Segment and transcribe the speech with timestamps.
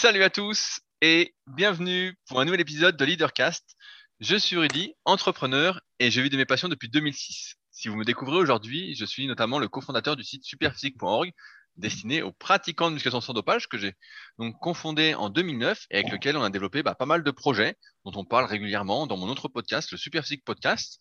[0.00, 3.74] Salut à tous et bienvenue pour un nouvel épisode de Leadercast.
[4.20, 7.56] Je suis Rudy, entrepreneur et je vis de mes passions depuis 2006.
[7.72, 11.32] Si vous me découvrez aujourd'hui, je suis notamment le cofondateur du site superphysique.org
[11.74, 13.94] destiné aux pratiquants de musculation sans dopage que j'ai
[14.38, 17.74] donc confondé en 2009 et avec lequel on a développé bah, pas mal de projets
[18.04, 21.00] dont on parle régulièrement dans mon autre podcast, le Superphysique Podcast,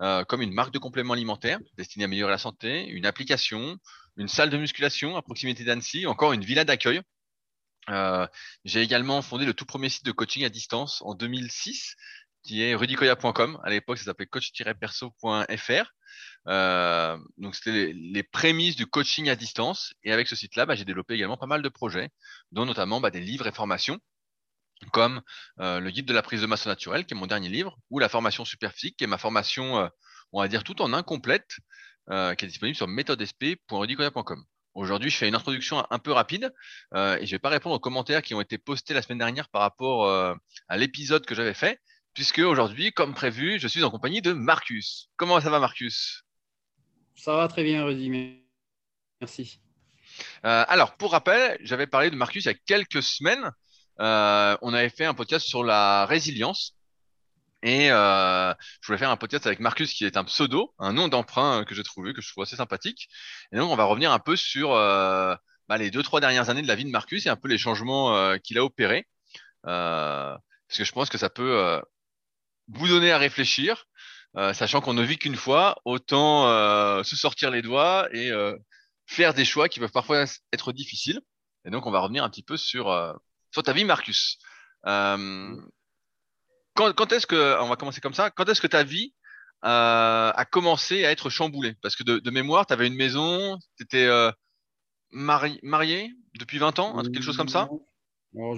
[0.00, 3.78] euh, comme une marque de compléments alimentaires destinée à améliorer la santé, une application,
[4.16, 7.02] une salle de musculation à proximité d'Annecy, encore une villa d'accueil.
[7.90, 8.26] Euh,
[8.64, 11.96] j'ai également fondé le tout premier site de coaching à distance en 2006
[12.42, 13.60] qui est rudicoya.com.
[13.64, 15.92] À l'époque, ça s'appelait coach-perso.fr.
[16.48, 19.94] Euh, donc, c'était les, prémices du coaching à distance.
[20.02, 22.10] Et avec ce site-là, bah, j'ai développé également pas mal de projets,
[22.50, 24.00] dont notamment bah, des livres et formations,
[24.90, 25.22] comme
[25.60, 27.98] euh, le guide de la prise de masse naturelle, qui est mon dernier livre, ou
[27.98, 29.88] la formation Superphysique, qui est ma formation, euh,
[30.32, 31.58] on va dire, tout en incomplète,
[32.10, 34.44] euh, qui est disponible sur méthodesp.rudicoya.com.
[34.74, 36.52] Aujourd'hui, je fais une introduction un peu rapide
[36.94, 39.48] euh, et je vais pas répondre aux commentaires qui ont été postés la semaine dernière
[39.50, 40.34] par rapport euh,
[40.68, 41.78] à l'épisode que j'avais fait,
[42.14, 45.10] puisque aujourd'hui, comme prévu, je suis en compagnie de Marcus.
[45.16, 46.22] Comment ça va, Marcus?
[47.14, 48.40] Ça va très bien, Rudy.
[49.20, 49.60] Merci.
[50.44, 53.50] Euh, alors, pour rappel, j'avais parlé de Marcus il y a quelques semaines.
[53.98, 56.76] On avait fait un podcast sur la résilience.
[57.62, 61.08] Et euh, je voulais faire un podcast avec Marcus qui est un pseudo, un nom
[61.08, 63.08] d'emprunt que j'ai trouvé, que je trouve assez sympathique.
[63.52, 65.34] Et donc on va revenir un peu sur euh,
[65.68, 67.58] bah, les deux trois dernières années de la vie de Marcus et un peu les
[67.58, 69.06] changements euh, qu'il a opérés,
[69.66, 70.36] euh,
[70.68, 71.80] parce que je pense que ça peut euh,
[72.68, 73.84] vous donner à réfléchir,
[74.36, 76.46] euh, sachant qu'on ne vit qu'une fois, autant
[77.04, 78.30] se sortir les doigts et
[79.06, 81.20] faire des choix qui peuvent parfois être difficiles.
[81.64, 82.90] Et donc on va revenir un petit peu sur
[83.52, 84.38] sur ta vie, Marcus.
[84.86, 85.56] Euh,
[86.74, 89.14] quand, quand est-ce que, on va commencer comme ça, quand est-ce que ta vie
[89.64, 91.74] euh, a commencé à être chamboulée?
[91.82, 94.30] Parce que de, de mémoire, tu avais une maison, tu étais euh,
[95.10, 97.68] mari, marié depuis 20 ans, quelque chose comme ça?
[98.34, 98.56] Alors,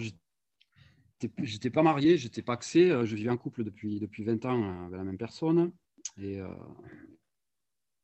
[1.43, 4.99] j'étais pas marié, j'étais pas axé, je vivais en couple depuis, depuis 20 ans avec
[4.99, 5.73] la même personne.
[6.19, 6.49] Et, euh,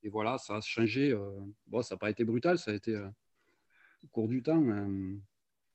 [0.03, 1.11] et voilà, ça a changé.
[1.11, 3.09] Euh, bon, ça n'a pas été brutal, ça a été euh,
[4.03, 4.63] au cours du temps.
[4.63, 5.17] euh,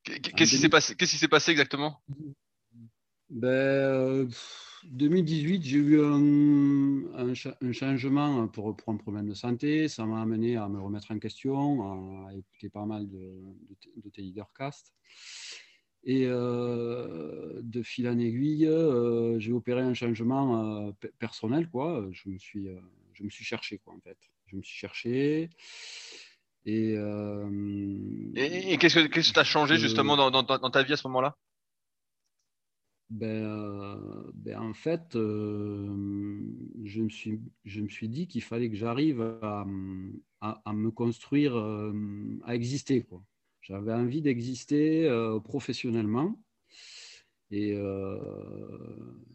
[0.04, 2.02] Qu'est-ce qui s'est passé Qu'est-ce qui s'est passé exactement?
[3.30, 4.28] Ben, euh,
[4.86, 9.88] 2018, j'ai eu un, un cha- un changement pour, pour un problème de santé.
[9.88, 14.10] Ça m'a amené à me remettre en question, à écouter pas mal de, de, de
[14.10, 14.94] tes leadercasts.
[16.08, 21.68] Et euh, de fil en aiguille, euh, j'ai opéré un changement euh, pe- personnel.
[21.68, 22.08] Quoi.
[22.12, 22.80] Je, me suis, euh,
[23.14, 24.18] je me suis cherché, quoi, en fait.
[24.46, 25.50] Je me suis cherché.
[26.68, 30.84] Et, euh, Et, et qu'est-ce que tu as changé Euh, justement dans, dans, dans ta
[30.84, 31.36] vie à ce moment-là?
[33.12, 35.88] Ben, euh, ben, en fait, euh,
[36.84, 39.66] je me suis, je me suis dit qu'il fallait que j'arrive à,
[40.42, 41.94] à- me construire, euh,
[42.46, 43.06] à exister.
[43.62, 45.08] J'avais envie d'exister
[45.44, 46.40] professionnellement
[47.52, 47.76] et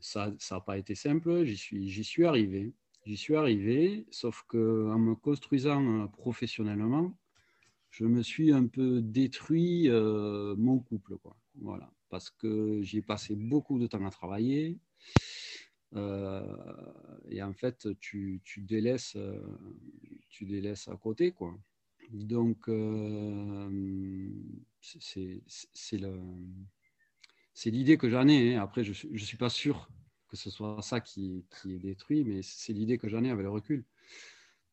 [0.01, 1.45] ça n'a pas été simple.
[1.45, 2.73] J'y suis, j'y suis arrivé.
[3.07, 7.17] J'y suis arrivé, sauf que en me construisant professionnellement,
[7.91, 11.37] je me suis un peu détruit mon couple, quoi.
[11.57, 14.79] Voilà, parce que j'ai passé beaucoup de temps à travailler.
[15.97, 16.43] euh,
[17.29, 19.41] et en fait, tu, tu délaisses, euh,
[20.29, 21.59] tu délaisses à côté, quoi.
[22.11, 24.29] Donc, euh,
[24.81, 25.43] c'est
[27.71, 28.57] l'idée que j'en ai.
[28.57, 28.63] hein.
[28.63, 29.89] Après, je ne suis pas sûr
[30.29, 33.43] que ce soit ça qui, qui est détruit, mais c'est l'idée que j'en ai avec
[33.43, 33.85] le recul.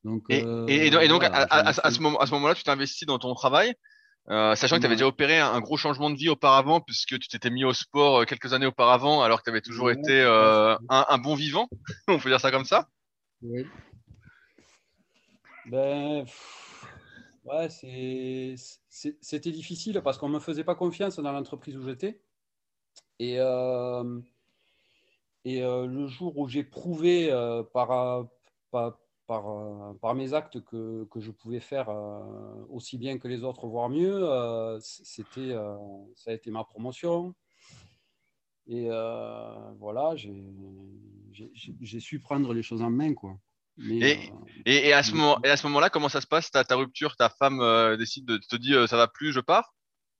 [0.03, 2.69] Donc, Et, euh, et, et donc, voilà, à, ce moment, à ce moment-là, tu t'es
[2.71, 3.73] investi dans ton travail,
[4.29, 7.17] euh, sachant que tu avais déjà opéré un, un gros changement de vie auparavant, puisque
[7.17, 10.19] tu t'étais mis au sport euh, quelques années auparavant, alors que tu avais toujours été
[10.21, 11.69] euh, un, un bon vivant,
[12.09, 12.89] on peut dire ça comme ça.
[13.41, 13.65] Oui.
[15.67, 16.85] Ben, pff,
[17.45, 22.21] ouais, c'était difficile parce qu'on ne me faisait pas confiance dans l'entreprise où j'étais.
[23.19, 24.19] Et, euh,
[25.45, 27.29] et le jour où j'ai prouvé
[27.73, 28.27] par,
[28.71, 33.27] par, par, euh, par mes actes que, que je pouvais faire euh, aussi bien que
[33.27, 35.53] les autres, voire mieux, euh, c'était,
[36.15, 37.35] ça a été ma promotion.
[38.69, 40.43] Et euh, voilà, j'ai,
[41.99, 43.37] su prendre les choses en main, quoi.
[43.77, 44.15] Mais, Et, euh,
[44.65, 46.51] et, et à ce mais- moment, et à ce moment-là, comment ça se passe?
[46.51, 49.73] Ta, ta rupture, ta femme euh, décide de te dire ça va plus, je pars?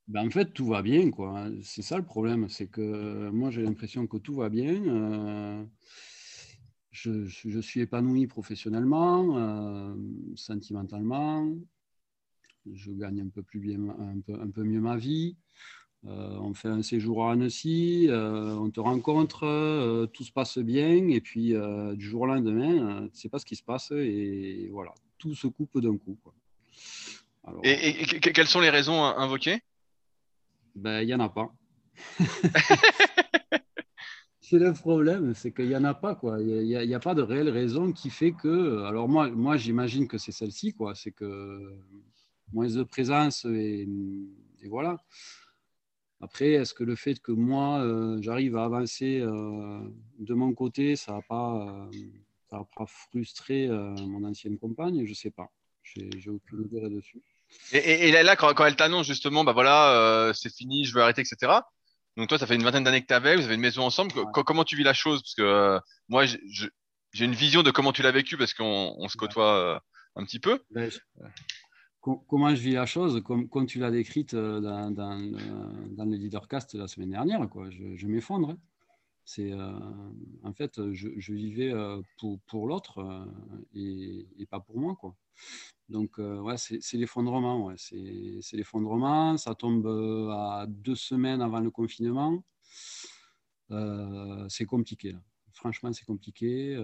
[0.08, 1.48] Ben, en fait, tout va bien, quoi.
[1.64, 5.68] C'est ça le problème, c'est que moi j'ai l'impression que tout va bien.
[6.92, 9.96] Je, suis épanoui professionnellement, euh,
[10.36, 11.54] sentimentalement.
[12.72, 15.38] Je gagne un peu plus bien, un peu, un peu mieux ma vie.
[16.06, 21.10] Euh, on fait un séjour à Annecy, euh, on te rencontre, tout se passe bien,
[21.10, 21.54] et puis
[21.96, 25.34] du jour au lendemain, tu ne sais pas ce qui se passe, et voilà, tout
[25.34, 26.18] se coupe d'un coup.
[26.24, 26.34] Quoi.
[27.46, 29.60] Alors, Et, et- et que- quelles sont les raisons invoquées?
[30.76, 31.52] ben, il n'y en a pas.
[34.50, 36.16] c'est le problème, c'est qu'il n'y en a pas.
[36.16, 36.40] quoi.
[36.42, 38.84] Il n'y a, pas de réelle raison qui fait que.
[38.84, 40.74] Alors, moi, moi j'imagine que c'est celle-ci.
[40.74, 40.96] quoi.
[40.96, 41.76] C'est que
[42.54, 43.88] moins de présence et,
[44.70, 45.04] voilà.
[46.22, 49.80] Après, est-ce que le fait que moi, euh, j'arrive à avancer euh,
[50.18, 51.90] de mon côté, ça n'a pas,
[52.52, 55.04] euh, pas frustré mon ancienne compagne?
[55.04, 55.52] Je ne sais pas.
[55.84, 57.22] J'ai aucune idée là-dessus.
[57.74, 61.22] Et, et, là, quand, quand elle t'annonce justement, bah voilà, c'est fini, je veux arrêter,
[61.22, 61.60] etc.
[62.18, 64.12] Donc toi, ça fait une vingtaine d'années que tu avais, vous avez une maison ensemble.
[64.34, 65.22] Comment tu vis la chose?
[65.22, 65.80] Parce que
[66.10, 69.82] moi, j'ai une vision de comment tu l'as vécu parce qu'on on se côtoie
[70.16, 70.60] un petit peu.
[70.72, 70.90] Ben,
[72.28, 75.38] comment je vis la chose, comme, comme tu l'as décrite euh, dans, dans, euh,
[75.92, 77.70] dans, le leadercast la semaine dernière, quoi.
[77.70, 78.52] je, m'effondre.
[78.52, 78.58] Hein.
[79.28, 79.80] C'est, euh,
[80.44, 81.74] en fait, je, je vivais
[82.18, 83.28] pour, pour l'autre
[83.74, 84.96] et, et, pas pour moi.
[84.96, 85.16] Quoi.
[85.90, 87.66] Donc, ouais, c'est, l'effondrement.
[87.66, 87.76] Ouais.
[87.78, 89.36] C'est, l'effondrement.
[89.38, 89.86] Ça tombe
[90.32, 92.42] à deux semaines avant le confinement.
[94.50, 95.14] c'est compliqué.
[95.52, 96.78] Franchement, c'est compliqué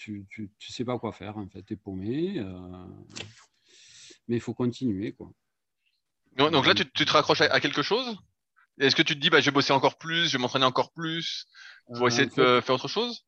[0.00, 0.26] tu,
[0.58, 2.38] tu, sais pas quoi faire en fait, tu es paumé.
[2.38, 2.86] Euh,
[4.28, 5.30] mais il faut continuer quoi.
[6.36, 8.16] Donc, là, tu, te raccroches à, quelque chose?
[8.80, 10.90] Est-ce que tu te dis, bah, je vais bosser encore plus, je vais m'entraîner encore
[10.92, 11.46] plus
[11.86, 13.24] pour euh, essayer de faire autre chose?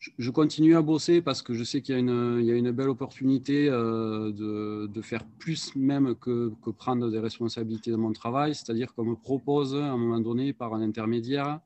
[0.00, 3.68] je, continue à bosser parce que je sais qu'il y, y, a une belle opportunité
[3.68, 8.54] euh, de, de, faire plus même que, que, prendre des responsabilités dans mon travail.
[8.54, 11.60] C'est-à-dire qu'on me propose à un moment donné par un intermédiaire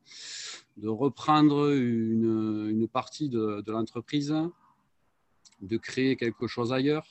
[0.76, 4.34] de reprendre une, une partie de, de l'entreprise,
[5.60, 7.06] de créer quelque chose ailleurs.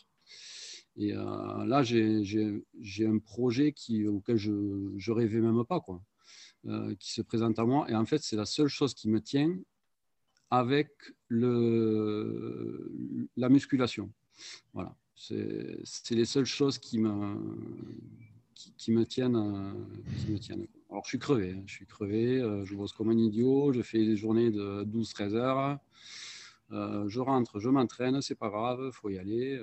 [0.95, 6.01] Et euh, là, j'ai un projet qui, auquel je ne rêvais même pas, quoi,
[6.67, 7.89] euh, qui se présente à moi.
[7.89, 9.57] Et en fait, c'est la seule chose qui me tient
[10.49, 10.91] avec
[11.29, 11.49] la
[13.49, 14.11] musculation.
[14.73, 14.95] Voilà.
[15.15, 17.35] C'est les seules choses qui me,
[19.05, 19.75] tiennent,
[20.39, 20.67] tiennent.
[20.89, 21.55] Alors, je suis crevé.
[21.57, 21.63] Hein.
[21.65, 22.39] Je suis crevé.
[22.39, 23.73] Euh, je bosse comme un idiot.
[23.73, 25.79] Je fais des journées de 12-13 heures.
[26.71, 28.21] Euh, je rentre, je m'entraîne.
[28.21, 28.81] C'est pas grave.
[28.85, 29.59] Il faut y aller.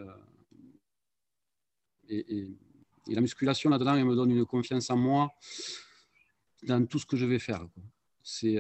[2.11, 2.23] Euh.
[3.09, 5.33] Et, la musculation, là-dedans, elle me donne une confiance en moi
[6.63, 7.67] dans tout ce que je vais faire.
[8.23, 8.57] C'est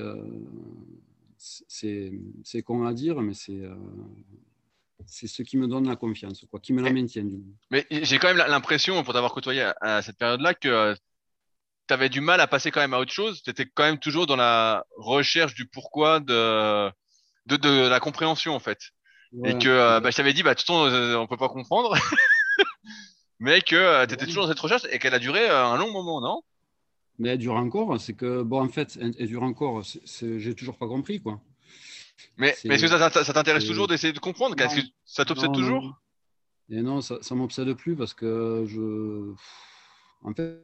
[2.43, 3.62] c'est con à dire, mais c'est
[5.06, 7.25] c'est ce qui me donne la confiance, quoi, qui me la maintient.
[7.25, 10.94] Du Mais j'ai quand même l'impression, pour t'avoir côtoyé à, cette période-là, que
[11.88, 13.43] tu avais du mal à passer quand même à autre chose.
[13.43, 16.88] Tu étais quand même toujours dans la recherche du pourquoi, de,
[17.47, 18.79] de, de la compréhension, en fait.
[19.44, 21.49] et que euh, bah, je t'avais dit, bah, de toute façon, euh, on peut pas
[21.49, 21.97] comprendre.
[23.40, 25.90] mais que euh, tu étais toujours dans cette recherche et qu'elle a duré un long
[25.90, 26.42] moment, non?
[27.19, 28.00] Mais elle dure encore.
[28.00, 29.82] C'est que, bon, en fait, elle, dure encore.
[29.82, 31.40] J'ai toujours pas compris, quoi.
[32.37, 34.60] Mais, mais est-ce que ça, ça, t'intéresse toujours d'essayer de comprendre?
[34.60, 36.00] Est-ce que ça t'obsède toujours?
[36.69, 39.34] Et non, ça ne m'obsède plus parce que je.
[40.22, 40.62] En fait,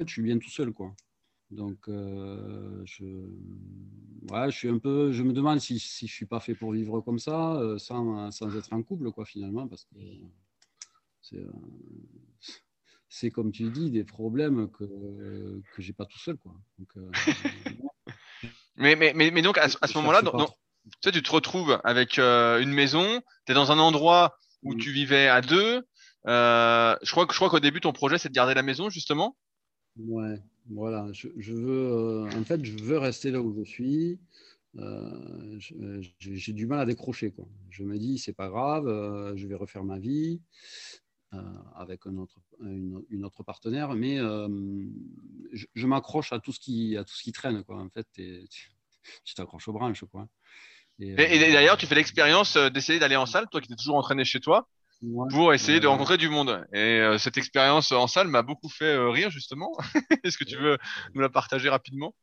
[0.00, 0.94] je suis bien tout seul, quoi.
[1.50, 3.04] Donc, euh, je...
[4.30, 5.12] Ouais, je suis un peu.
[5.12, 8.30] Je me demande si, si je suis pas fait pour vivre comme ça, euh, sans,
[8.30, 9.96] sans, être en couple, quoi, finalement, parce que
[11.22, 11.36] c'est.
[11.36, 11.50] Euh,
[13.12, 14.84] c'est comme tu dis, des problèmes que,
[15.74, 16.36] que j'ai pas tout seul.
[16.36, 16.52] Quoi.
[16.78, 17.12] Donc,
[18.76, 20.22] mais, mais, mais, mais, donc, à, ce moment-là,
[20.84, 24.74] tu sais, tu te retrouves avec euh, une maison, tu es dans un endroit où
[24.74, 24.78] mm.
[24.78, 25.86] tu vivais à deux.
[26.26, 29.36] Euh, je crois, je crois qu'au début, ton projet, c'est de garder la maison, justement.
[29.96, 31.08] Ouais, voilà.
[31.12, 34.18] Je, je veux, euh, en fait, je veux rester là où je suis.
[36.18, 37.32] J'ai du mal à décrocher.
[37.32, 37.46] Quoi.
[37.70, 38.86] Je me dis, c'est pas grave,
[39.36, 40.40] je vais refaire ma vie
[41.76, 47.04] avec un autre, une, autre partenaire, mais je, je m'accroche à tout ce qui, à
[47.04, 47.62] tout ce qui traîne.
[47.64, 47.80] Quoi.
[47.80, 48.06] En fait,
[49.24, 50.04] tu t'accroches aux branches.
[50.10, 50.28] Quoi.
[51.00, 53.96] Et, et, d'ailleurs, tu fais l'expérience euh, d'essayer d'aller en salle, toi qui es toujours
[53.96, 54.68] entraîné chez toi,
[55.30, 56.66] pour essayer de rencontrer du monde.
[56.74, 59.72] Et euh, cette expérience en salle m'a beaucoup fait euh, rire, justement.
[60.24, 60.76] Est-ce que tu veux
[61.14, 62.14] nous la partager rapidement?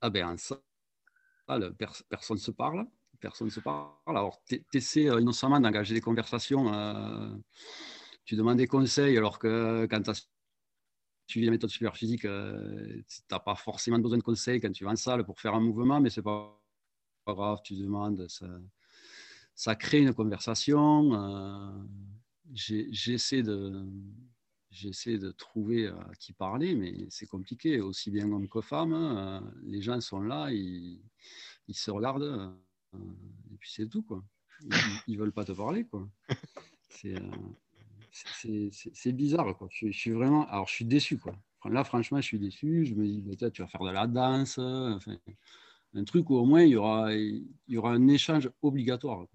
[0.00, 1.74] Ah ben, en salle,
[2.08, 2.86] personne ne se parle.
[3.20, 3.90] Personne ne se parle.
[4.06, 6.64] Alors, tu essaies innocemment d'engager des conversations.
[8.24, 10.28] Tu demandes des conseils, alors que quand tu as
[11.26, 12.28] suivi la méthode super physique, tu
[13.30, 16.00] n'as pas forcément besoin de conseils quand tu vas en salle pour faire un mouvement,
[16.00, 16.62] mais c'est pas
[17.24, 18.46] pas grave, tu demandes, ça,
[19.54, 21.14] ça crée une conversation.
[21.14, 21.84] Euh,
[22.52, 23.86] j'essaie de,
[24.70, 28.92] j'essaie de trouver à qui parler, mais c'est compliqué, aussi bien homme que femme.
[28.92, 29.52] Hein.
[29.62, 31.00] les gens sont là, ils,
[31.68, 32.22] ils se regardent,
[32.94, 32.98] euh,
[33.52, 34.02] et puis c'est tout.
[34.02, 34.24] Quoi.
[35.06, 35.84] Ils ne veulent pas te parler.
[35.84, 36.08] Quoi.
[36.88, 37.30] C'est, euh,
[38.12, 39.56] c'est, bizarre.
[39.56, 39.68] Quoi.
[39.70, 40.46] Je, suis vraiment.
[40.48, 41.18] Alors, je suis déçu.
[41.18, 41.34] Quoi.
[41.64, 42.86] Là, franchement, je suis déçu.
[42.86, 44.58] Je me dis, peut-être tu vas faire de la danse.
[44.58, 45.16] Enfin,
[45.94, 49.26] un truc où au moins il y aura, il y aura un échange obligatoire.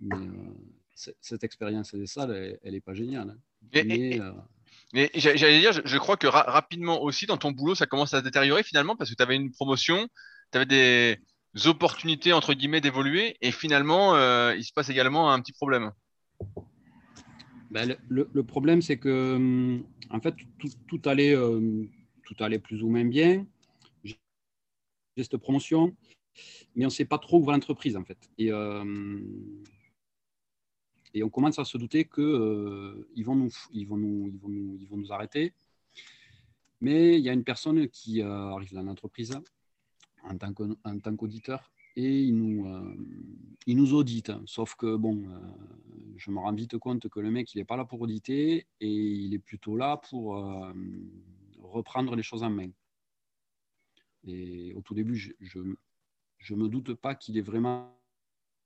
[0.00, 0.54] Mais, euh,
[0.94, 3.30] cette expérience des salles, elle n'est pas géniale.
[3.30, 3.38] Hein.
[3.76, 4.32] Euh,
[4.92, 8.24] Mais j'allais dire, je, crois que rapidement aussi, dans ton boulot, ça commence à se
[8.24, 10.08] détériorer finalement parce que tu avais une promotion,
[10.52, 15.40] tu avais des opportunités, entre guillemets, d'évoluer et finalement, euh, il se passe également un
[15.40, 15.92] petit problème.
[17.70, 20.34] Ben, le, problème, c'est que, hum, en fait,
[20.88, 21.84] tout, allait, euh,
[22.24, 23.46] tout allait plus ou moins bien.
[24.04, 24.16] J'ai
[25.16, 25.96] cette promotion,
[26.74, 28.18] mais on ne sait pas trop où va l'entreprise, en fait.
[28.38, 28.50] Et,
[31.16, 33.50] et on commence à se douter qu'ils euh, vont, nous,
[33.86, 35.54] vont, nous, ils vont nous arrêter.
[36.82, 39.34] Mais il y a une personne qui euh, arrive dans l'entreprise
[40.22, 42.94] en tant qu'auditeur et il nous, euh,
[43.66, 44.32] il nous audite.
[44.46, 45.24] Sauf que, bon,
[46.16, 48.88] je me rends vite compte que le mec, il n'est pas là pour auditer et
[48.90, 50.36] il est plutôt là pour
[51.58, 52.70] reprendre les choses en main.
[54.24, 57.96] Et au tout début, je ne me doute pas qu'il est vraiment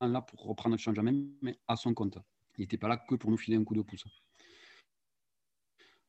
[0.01, 2.17] là pour reprendre les choses en main, mais à son compte.
[2.57, 4.05] Il n'était pas là que pour nous filer un coup de pouce.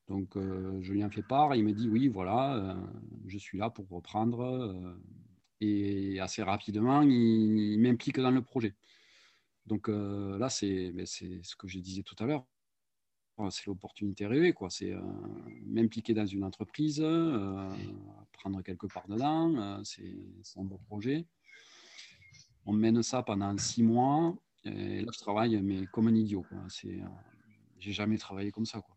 [0.08, 1.54] Donc, euh, je lui en fais part.
[1.54, 2.86] Il me dit oui, voilà, euh,
[3.26, 4.98] je suis là pour reprendre.
[5.62, 8.74] Euh, et assez rapidement, il, m'implique dans le projet.
[9.66, 12.44] Donc là, ben, c'est ce que je disais tout à l'heure.
[13.50, 14.70] C'est l'opportunité rêvée, quoi.
[14.70, 14.92] C'est
[15.64, 17.04] m'impliquer dans une entreprise,
[18.32, 19.82] prendre quelque part dedans.
[19.84, 21.26] c'est un beau projet.
[22.66, 24.36] On mène ça pendant six mois.
[24.64, 26.44] Et là, je travaille, mais comme un idiot.
[26.68, 27.06] C'est, euh,
[27.78, 28.80] j'ai jamais travaillé comme ça.
[28.80, 28.96] Quoi.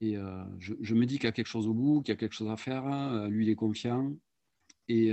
[0.00, 2.16] Et euh, je, je, me dis qu'il y a quelque chose au bout, qu'il y
[2.16, 2.86] a quelque chose à faire.
[2.86, 4.12] Euh, lui, il est confiant.
[4.88, 5.12] Et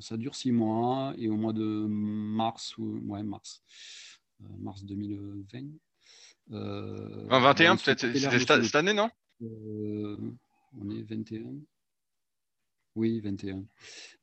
[0.00, 1.14] ça dure six mois.
[1.16, 3.62] Et au mois de mars, ou, ouais, mars,
[4.40, 5.64] mars 2020.
[6.52, 9.10] Euh, 21, peut-être, c'était cette année, non?
[9.40, 11.44] On est 21.
[12.94, 13.64] Oui, 21.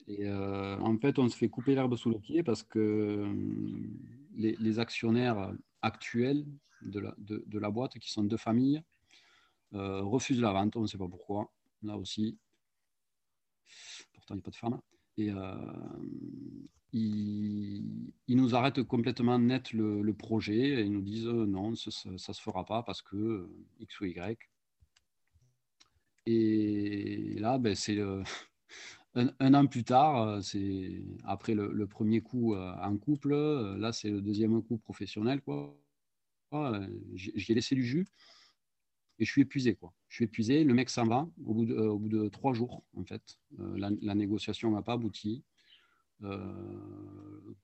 [0.08, 3.34] Et euh, en fait, on se fait couper l'herbe sous le pied parce que euh,
[4.36, 6.46] les, actionnaires actuels
[6.82, 8.84] de la, de, la, boîte, qui sont deux familles,
[9.74, 10.76] euh, refusent la vente.
[10.76, 11.52] On ne sait pas pourquoi.
[11.84, 12.38] Là aussi,
[14.34, 14.80] n'y a pas de femme.
[15.18, 15.32] Et
[16.94, 22.42] ils, nous arrêtent complètement net le, projet et ils nous disent non, ça ne se
[22.42, 24.38] fera pas parce que X ou Y.
[26.28, 27.98] Et là, ben, c'est
[29.16, 33.94] un, an plus tard, euh, c'est après le, premier coup euh, en couple, euh, là
[33.94, 35.42] c'est le deuxième coup professionnel.
[35.42, 35.78] Quoi.
[37.16, 38.08] J'ai laissé du jus
[39.20, 39.76] et je suis épuisé.
[39.76, 39.94] Quoi.
[40.16, 43.38] Je suis épuisé, le mec s'en va au bout, de, de trois jours en fait.
[43.58, 45.44] la, négociation n'a pas abouti.
[46.24, 46.28] au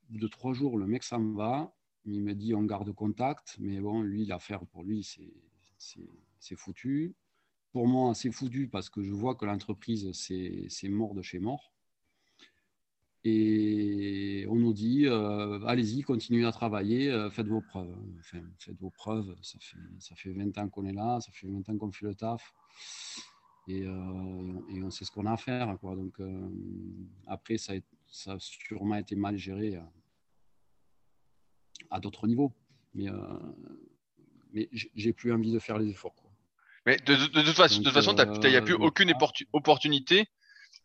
[0.10, 1.74] bout de trois jours, le mec s'en va.
[2.04, 5.02] Il me dit on garde contact, mais bon, lui, l'affaire pour lui,
[5.78, 7.16] c'est foutu
[7.72, 11.74] pour moi, c'est foutu parce que je vois que l'entreprise, c'est mort de chez mort.
[13.24, 17.96] Et on nous dit, euh, allez-y, continuez à travailler, euh, faites vos preuves.
[18.20, 21.48] Enfin, faites vos preuves, ça fait, ça fait 20 ans qu'on est là, ça fait
[21.48, 22.54] 20 ans qu'on fait le taf.
[23.68, 25.78] Et, euh, et on sait ce qu'on a à faire.
[25.80, 25.96] Quoi.
[25.96, 26.20] Donc,
[27.28, 27.76] après, ça a,
[28.08, 29.80] ça a, sûrement été mal géré
[31.92, 32.52] à, d'autres niveaux.
[32.96, 33.08] Mais,
[34.52, 36.16] mais j'ai plus envie de faire les efforts.
[36.86, 39.14] Mais de, toute façon, de toute façon, tu n'y a plus aucune
[39.54, 40.28] opportunité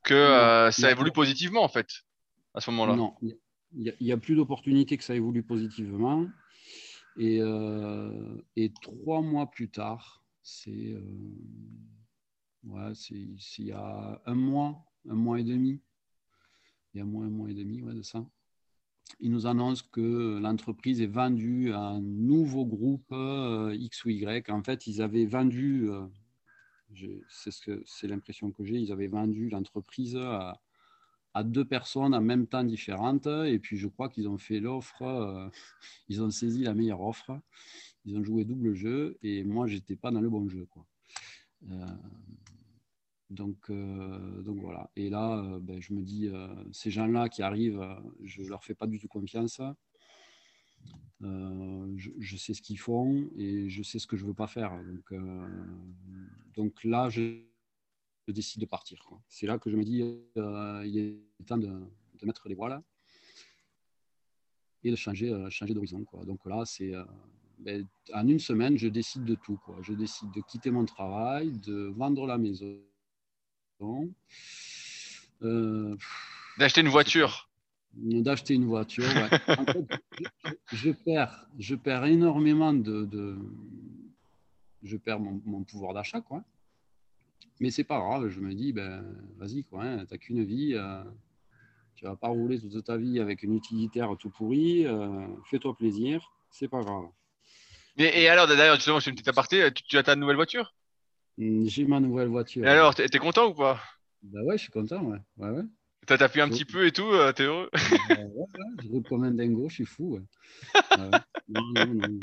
[0.02, 1.88] que euh, ça évolue positivement, en fait,
[2.56, 2.96] à ce moment-là?
[2.96, 6.26] Non, il n'y a, plus d'opportunité que ça évolue positivement.
[7.18, 8.38] Et, euh,
[8.82, 11.00] trois mois plus tard, c'est euh,
[12.64, 15.80] ouais, il y a un mois, un mois et demi,
[16.92, 18.26] il y a un mois, un mois et demi ouais, de ça
[19.20, 24.50] il nous annonce que l'entreprise est vendue à un nouveau groupe euh, X ou Y.
[24.50, 25.88] En fait, ils avaient vendu,
[27.28, 30.60] c'est ce c'est l'impression que j'ai, ils avaient vendu l'entreprise à,
[31.44, 33.26] deux personnes en même temps différentes.
[33.26, 35.48] Et puis, je crois qu'ils ont fait l'offre, euh,
[36.08, 37.38] ils ont saisi la meilleure offre.
[38.04, 40.66] Ils ont joué double jeu et moi, j'étais pas dans le bon jeu.
[40.70, 40.86] Quoi.
[43.30, 44.90] Donc, euh, donc voilà.
[44.96, 47.84] Et là, euh, ben, je me dis, euh, ces gens-là qui arrivent,
[48.22, 49.60] je leur fais pas du tout confiance.
[51.20, 54.78] Je, sais ce qu'ils font et je sais ce que je veux pas faire.
[54.84, 55.14] Donc,
[56.54, 57.40] donc là, je,
[58.32, 59.08] décide de partir.
[59.28, 60.02] C'est là que je me dis,
[60.36, 62.82] il est temps de, de, mettre les voiles
[64.84, 66.04] et de changer, changer d'horizon.
[66.24, 66.92] Donc là, c'est
[67.58, 69.58] ben, en une semaine, je décide de tout.
[69.64, 69.78] Quoi.
[69.82, 72.82] Je décide de quitter mon travail, de vendre la maison
[75.42, 75.96] euh,
[76.58, 77.48] D'acheter une voiture.
[77.94, 79.04] D'acheter une voiture,
[80.72, 83.38] je, perds, je perds énormément de,
[84.82, 86.44] je perds mon, pouvoir d'achat, quoi.
[87.60, 89.04] Mais c'est pas grave, je me dis, ben,
[89.38, 91.02] vas-y, quoi, hein, t'as qu'une vie, euh,
[91.94, 96.32] tu vas pas rouler toute ta vie avec une utilitaire tout pourri, euh, fais-toi plaisir,
[96.50, 97.06] c'est pas grave.
[97.98, 99.72] Et, alors, d'ailleurs, justement, je fais une petite aparté.
[99.72, 100.74] Tu, tu as ta nouvelle voiture?
[101.38, 102.66] Hmm, J'ai ma nouvelle voiture.
[102.66, 103.80] Et alors, t'es content ou pas?
[104.22, 105.18] Bah ouais, je suis content, ouais.
[105.38, 105.62] ouais, ouais.
[106.06, 107.70] T'as tapé un petit peu et tout, euh, t'es heureux?
[107.72, 108.46] Ouais, ouais,
[108.82, 110.20] Je roule comme un dingo, je suis fou.
[110.98, 111.10] non,
[111.48, 112.20] non, non.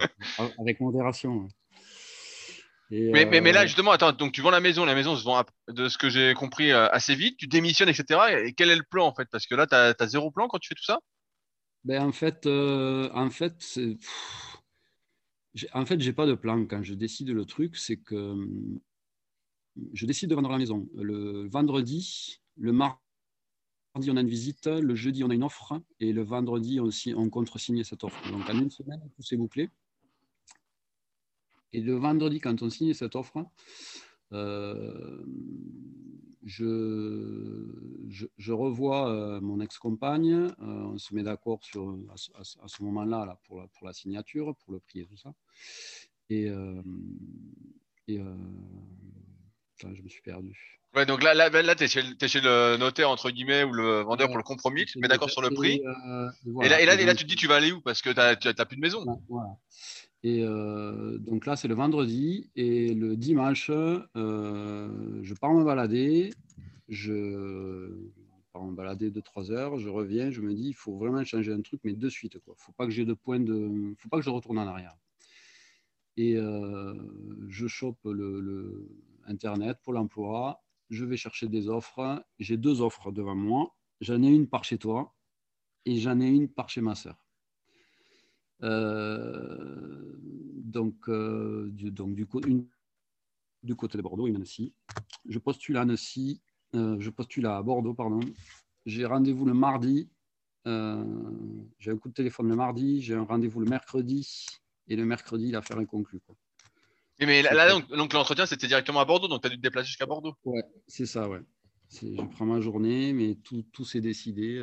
[0.60, 1.48] Avec modération.
[2.90, 5.44] Mais, mais, mais, là, justement, attends, donc tu vends la maison, la maison se vend,
[5.68, 8.20] de ce que j'ai compris, assez vite, tu démissionnes, etc.
[8.46, 9.28] Et quel est le plan, en fait?
[9.32, 11.00] Parce que là, tu as, zéro plan quand tu fais tout ça?
[11.84, 13.98] Ben, En fait, euh, en fait, c'est
[15.74, 16.66] en fait, j'ai pas de plan.
[16.66, 18.36] Quand je décide le truc, c'est que
[19.94, 20.88] je décide de vendre la maison.
[20.96, 23.00] Le vendredi, le mardi,
[23.96, 27.30] on a une visite, le jeudi, on a une offre, et le vendredi, on, on
[27.30, 28.32] contre-signe cette offre.
[28.32, 29.70] Donc, en une semaine, tout s'est bouclé.
[31.74, 33.46] Et le vendredi, quand on signe cette offre,
[34.32, 35.24] euh,
[36.46, 37.68] je,
[38.38, 43.40] je, revois euh, mon ex-compagne, euh, on se met d'accord à, à, ce moment-là là,
[43.48, 45.34] pour, la, pour la signature, pour le prix et tout ça.
[46.30, 46.48] Et,
[48.08, 48.20] et
[49.80, 50.80] je me suis perdu.
[50.96, 54.02] Ouais, donc là, là, là tu es, es, chez le notaire, entre guillemets, ou le
[54.02, 55.82] vendeur pour le compromis, tu te mets d'accord sur le prix.
[56.62, 57.82] Et, là, et, là, et là, tu te dis, tu vas aller où?
[57.82, 59.06] Parce que tu n'as plus de maison.
[59.28, 59.58] Voilà.
[60.24, 62.50] Et euh, donc là, c'est le vendredi.
[62.56, 66.34] Et le dimanche, euh, je pars me balader.
[66.88, 67.92] Je
[68.54, 69.78] pars me balader de 3 heures.
[69.78, 70.32] Je reviens.
[70.32, 72.34] Je me dis, il faut vraiment changer un truc, mais de suite.
[72.36, 73.94] Il ne faut pas que j'ai de point de.
[73.98, 74.96] faut pas que je retourne en arrière.
[76.16, 76.94] Et euh,
[77.50, 78.88] je chope le,
[79.26, 80.64] Internet pour l'emploi.
[80.90, 82.24] Je vais chercher des offres.
[82.40, 83.76] J'ai deux offres devant moi.
[84.02, 85.14] J'en ai une par chez toi
[85.86, 87.23] et j'en ai une par chez ma sœur.
[88.62, 90.14] Euh,
[90.64, 92.28] donc, euh, du, donc du,
[93.64, 94.74] du, côté de Bordeaux, une Annecy.
[95.28, 96.42] Je postule à Annecy,
[96.76, 98.20] euh, je postule à Bordeaux, pardon.
[98.86, 100.10] J'ai rendez-vous le mardi.
[100.66, 104.46] j'ai un coup de téléphone le mardi, j'ai un rendez-vous le mercredi,
[104.88, 106.20] et le mercredi, l'affaire est conclue.
[106.22, 106.36] Quoi.
[107.20, 109.88] mais là, donc, donc l'entretien, c'était directement à Bordeaux, donc tu as dû te déplacer
[109.88, 110.36] jusqu'à Bordeaux.
[110.46, 111.42] Ouais, c'est ça, ouais.
[112.02, 114.60] Je prends ma journée, mais tout, tout s'est décidé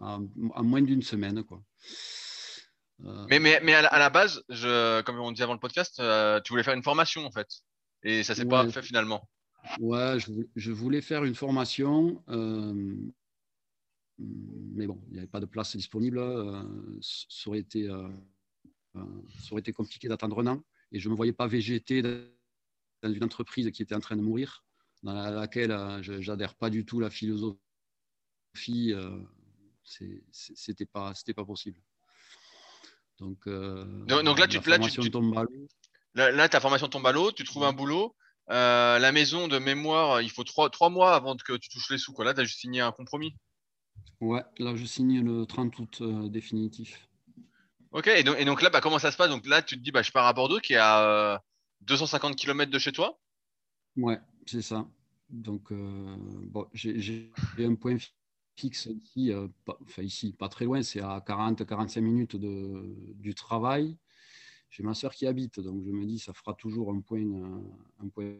[0.00, 0.18] à,
[0.54, 1.44] à, moins d'une semaine.
[1.44, 1.62] Quoi.
[3.04, 6.40] Euh, mais, mais, mais à, la, base, je, comme on dit avant le podcast, euh,
[6.40, 7.48] tu voulais faire une formation en fait.
[8.02, 9.28] Et ça s'est pas fait finalement.
[9.80, 10.18] Ouais,
[10.56, 12.22] je, voulais faire une formation.
[12.28, 12.96] Euh,
[14.18, 16.20] mais bon, il n'y avait pas de place disponible.
[17.00, 17.88] ça, aurait été,
[18.94, 20.64] ça aurait été compliqué d'attendre un an.
[20.90, 24.22] Et je ne me voyais pas végéter dans une entreprise qui était en train de
[24.22, 24.64] mourir,
[25.02, 25.70] dans laquelle
[26.02, 28.94] je n'adhère pas du tout la philosophie.
[29.82, 31.80] C'était pas, pas possible.
[33.18, 35.00] Donc, euh, donc, là, tu, là, tu,
[36.14, 38.14] Là, ta formation tombe à l'eau, tu trouves un boulot.
[38.50, 41.98] Euh, la maison de mémoire, il faut trois, trois mois avant que tu touches les
[41.98, 42.12] sous.
[42.12, 42.24] Quoi.
[42.24, 43.34] Là, tu as juste signé un compromis.
[44.20, 47.08] Ouais, là, je signe le 30 août euh, définitif.
[47.92, 49.30] Ok, et donc, et donc là, bah, comment ça se passe?
[49.30, 51.42] Donc là, tu te dis, bah, je pars à Bordeaux, qui est à
[51.82, 53.18] 250 km de chez toi
[53.96, 54.86] Ouais, c'est ça.
[55.28, 57.98] Donc, bon, j'ai un point
[58.58, 63.34] fixe ici, euh, pas, enfin ici, pas très loin, c'est à 40-45 minutes de, du
[63.34, 63.96] travail.
[64.70, 68.04] J'ai ma soeur qui habite, donc je me dis ça fera toujours un point, euh,
[68.04, 68.34] un point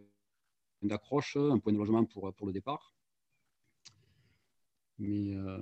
[0.83, 2.94] d'accroche, un point de logement pour, pour le départ.
[4.98, 5.59] Mais, euh,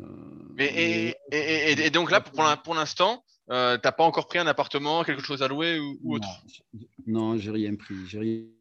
[0.59, 5.43] et, et, donc là, pour, l'instant, tu n'as pas encore pris un appartement, quelque chose
[5.43, 6.27] à louer ou, autre?
[7.07, 7.95] Non, j'ai rien pris.
[8.07, 8.56] J'ai rien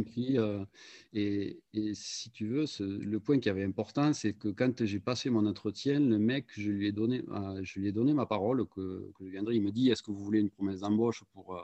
[0.00, 0.38] pris.
[0.38, 0.64] Euh,
[1.12, 1.62] et,
[1.94, 6.00] si tu veux, le point qui avait important, c'est que quand j'ai passé mon entretien,
[6.00, 9.26] le mec, je lui ai donné, euh, je lui ai donné ma parole que, je
[9.26, 9.56] viendrai.
[9.56, 11.56] Il me dit Est-ce que vous voulez une promesse d'embauche pour.
[11.56, 11.62] Euh,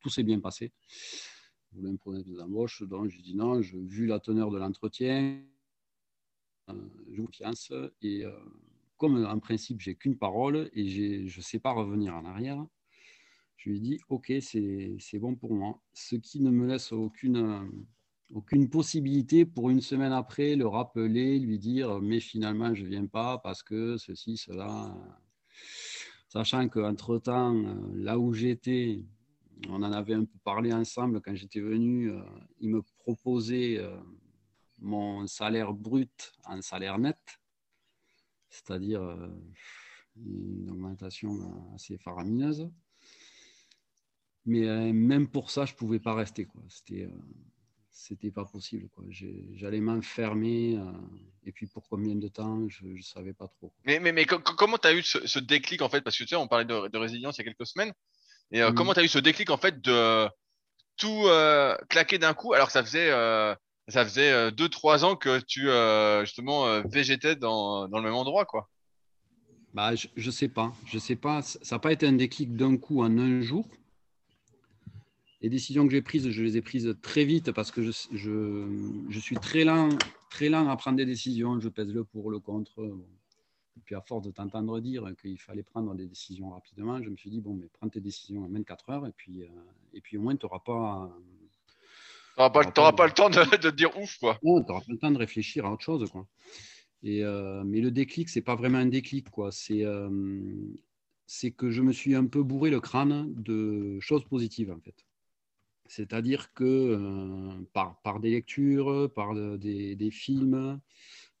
[0.00, 0.72] tout s'est bien passé.
[1.70, 2.82] Vous voulez une promesse d'embauche?
[2.82, 5.40] Donc, je dis non, je, vu la teneur de l'entretien,
[6.68, 7.72] je vous confiance.
[8.02, 8.24] Et
[8.96, 10.88] comme en principe, j'ai qu'une parole et
[11.28, 12.66] je ne sais pas revenir en arrière,
[13.64, 15.80] je lui dis ok, c'est bon pour moi.
[15.92, 17.70] Ce qui ne me laisse aucune,
[18.34, 23.38] aucune possibilité pour une semaine après le rappeler, lui dire mais finalement je viens pas
[23.38, 24.92] parce que ceci, cela.
[26.28, 27.62] Sachant qu'entre-temps,
[27.94, 29.04] là où j'étais,
[29.68, 32.22] on en avait un peu parlé ensemble quand j'étais venu, euh,
[32.58, 33.96] il me proposait euh,
[34.78, 37.18] mon salaire brut en salaire net,
[38.48, 39.28] c'est-à-dire euh,
[40.16, 42.68] une augmentation assez faramineuse.
[44.44, 46.46] Mais euh, même pour ça, je ne pouvais pas rester.
[46.46, 46.62] Quoi.
[46.68, 47.10] C'était, euh,
[47.90, 48.88] c'était pas possible.
[48.88, 49.04] Quoi.
[49.54, 50.76] j'allais m'enfermer.
[50.76, 50.92] Euh,
[51.44, 53.72] et puis pour combien de temps, je ne savais pas trop.
[53.84, 56.00] Mais, mais, mais comment tu as eu ce, déclic en fait?
[56.00, 57.92] Parce que tu sais, on parlait de, résilience il y a quelques semaines.
[58.50, 58.74] Et mmh.
[58.74, 60.28] comment tu as eu ce déclic en fait de
[60.96, 61.26] tout
[61.88, 62.52] claquer d'un coup?
[62.52, 63.10] Alors que ça faisait,
[63.88, 65.68] ça faisait 2-3 ans que tu
[66.24, 68.68] justement végétais dans, dans, le même endroit quoi
[69.74, 70.74] bah, je ne sais pas.
[70.84, 71.40] Je sais pas.
[71.40, 73.66] Ça n'a pas été un déclic d'un coup en un jour.
[75.42, 79.18] Les décisions que j'ai prises, je les ai prises très vite parce que je, je,
[79.18, 79.88] suis très lent,
[80.30, 81.58] très lent à prendre des décisions.
[81.58, 82.80] Je pèse le pour, le contre.
[83.76, 87.16] Et puis, à force de t'entendre dire qu'il fallait prendre des décisions rapidement, je me
[87.16, 89.48] suis dit, bon, mais prends tes décisions en 24 heures et puis, euh,
[89.94, 91.10] et puis au moins, tu n'auras pas.
[92.36, 94.38] Pas, pas, le temps de, de, dire ouf, quoi.
[94.42, 96.26] Non, tu n'auras pas le temps de réfléchir à autre chose, quoi.
[97.02, 99.50] Et, euh, mais le déclic, c'est pas vraiment un déclic, quoi.
[99.50, 100.08] C'est euh,
[101.26, 104.94] c'est que je me suis un peu bourré le crâne de choses positives, en fait.
[105.92, 110.80] C'est-à-dire que euh, par, par, des lectures, par des, des, films,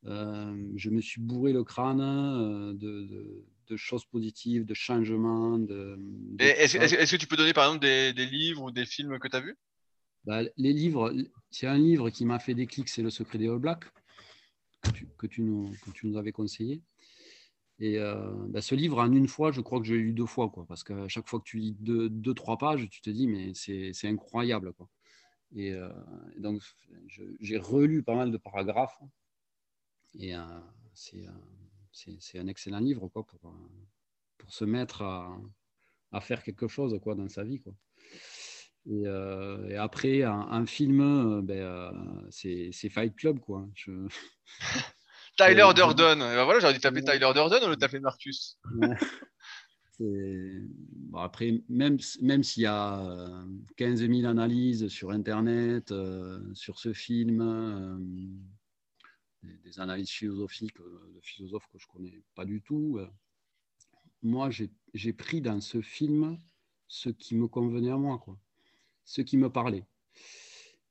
[0.04, 5.58] je me suis bourré le crâne de, de, choses positives, de changements.
[6.38, 9.28] Est-ce est que tu peux donner par exemple des, des livres ou des films que
[9.28, 9.56] tu as vus?
[10.26, 11.14] Bah, Les livres,
[11.50, 13.86] c'est un livre qui m'a fait déclic, c'est Le secret des All Blacks
[15.16, 16.82] que tu, nous, tu nous avais conseillé.
[17.84, 17.98] Et
[18.46, 20.64] bah, ce livre, en une fois, je crois que je l'ai lu deux fois, quoi,
[20.68, 24.06] parce qu'à chaque fois que tu lis deux, trois pages, tu te dis, mais c'est
[24.06, 24.72] incroyable.
[24.74, 24.88] Quoi.
[25.56, 25.74] Et,
[26.36, 26.62] donc,
[27.40, 29.00] j'ai relu pas mal de paragraphes.
[30.14, 30.44] Et euh,
[30.92, 33.52] c'est un excellent livre quoi, pour,
[34.38, 35.36] pour se mettre à,
[36.12, 37.58] à, faire quelque chose quoi, dans sa vie.
[37.58, 37.74] Quoi.
[38.86, 39.06] Et,
[39.72, 43.40] et après, un, film, ben, c'est Fight Club.
[43.40, 43.68] Quoi.
[43.74, 44.06] Je...
[45.36, 46.18] Tyler Durden.
[46.18, 48.58] Ben voilà, j'aurais dû taper Tyler Durden ou le taper Marcus.
[50.00, 53.44] Bon, après, même, même s'il y a
[53.76, 57.98] 15 000 analyses sur Internet, euh, sur ce film, euh,
[59.42, 63.06] des, analyses philosophiques de philosophes que je ne connais pas du tout, euh,
[64.22, 66.38] moi, j'ai pris dans ce film
[66.88, 68.38] ce qui me convenait à moi, quoi,
[69.04, 69.84] ce qui me parlait.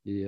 [0.06, 0.26] Et,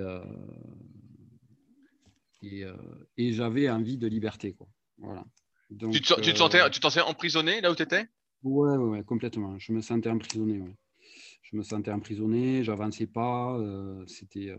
[2.43, 2.73] euh,
[3.17, 4.53] et, j'avais envie de liberté.
[4.53, 4.67] Quoi.
[4.97, 5.23] Voilà.
[5.69, 8.07] tu, te, tu, te, sentais, euh, tu t'en emprisonné là où tu étais
[8.43, 9.57] ouais, ouais, complètement.
[9.59, 10.59] Je me sentais emprisonné.
[10.59, 10.75] Ouais.
[11.41, 13.57] Je me sentais emprisonné, j'avançais pas.
[13.59, 14.55] Euh, c'était,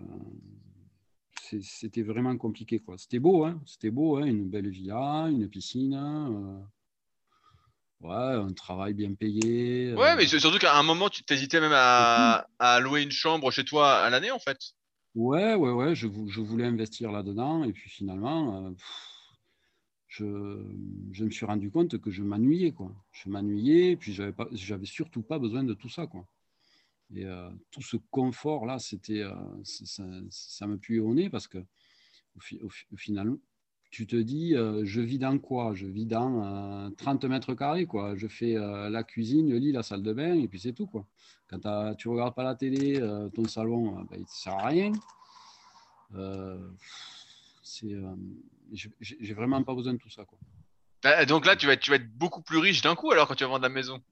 [1.60, 2.78] c'était vraiment compliqué.
[2.78, 2.96] Quoi.
[2.98, 6.64] C'était beau, hein c'était beau, hein une belle villa, une piscine.
[8.00, 9.94] Ouais, un travail bien payé.
[9.94, 13.64] Ouais, mais surtout qu'à un moment, tu t'hésitais même à, à, louer une chambre chez
[13.64, 14.58] toi à l'année, en fait.
[15.14, 18.70] Ouais, ouais, ouais, je, je voulais investir là-dedans et puis finalement, euh,
[20.08, 20.24] je,
[21.12, 22.74] je, me suis rendu compte que je m'ennuyais.
[23.12, 26.06] Je m'ennuyais et puis pas, j'avais surtout pas besoin de tout ça.
[27.14, 31.58] Et euh, tout ce confort-là, c'était, euh, ça, ça, me puait au nez parce que
[32.62, 33.36] au, au final,
[33.94, 35.72] tu te dis, euh, je vis dans quoi?
[35.72, 38.16] Je vis dans 30 euh, mètres carrés, quoi.
[38.16, 40.88] Je fais euh, la cuisine, le lit, la salle de bain, et puis c'est tout,
[40.88, 41.06] quoi.
[41.46, 43.00] Quand tu regardes pas la télé,
[43.34, 44.90] ton salon, ben, il ne sert à rien.
[49.00, 50.38] j'ai vraiment pas besoin de tout ça, quoi.
[51.26, 53.36] Donc là, tu vas, être, tu vas être beaucoup plus riche d'un coup, alors, quand
[53.36, 54.02] tu vas vendre la maison.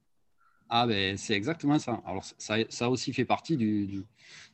[0.75, 2.03] Ah ben c'est exactement ça.
[2.07, 4.07] Alors ça, ça aussi fait partie du,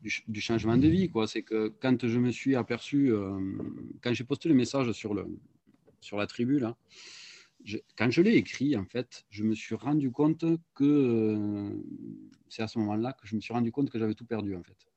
[0.03, 1.09] du, changement de vie.
[1.09, 1.29] quoi.
[1.29, 3.39] C'est que quand je me suis aperçu, euh,
[4.03, 5.27] quand j'ai posté le message sur, le,
[6.01, 6.77] sur la tribu, là,
[7.97, 11.71] quand je l'ai écrit, en fait, je me suis rendu compte que euh,
[12.49, 14.63] c'est à ce moment-là que je me suis rendu compte que j'avais tout perdu, en
[14.65, 14.89] fait.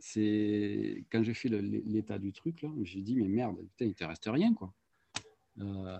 [0.00, 4.02] C'est quand j'ai fait l'état du truc, là, j'ai dit, mais merde, putain, il te
[4.02, 4.74] reste rien, quoi.
[5.60, 5.98] Euh,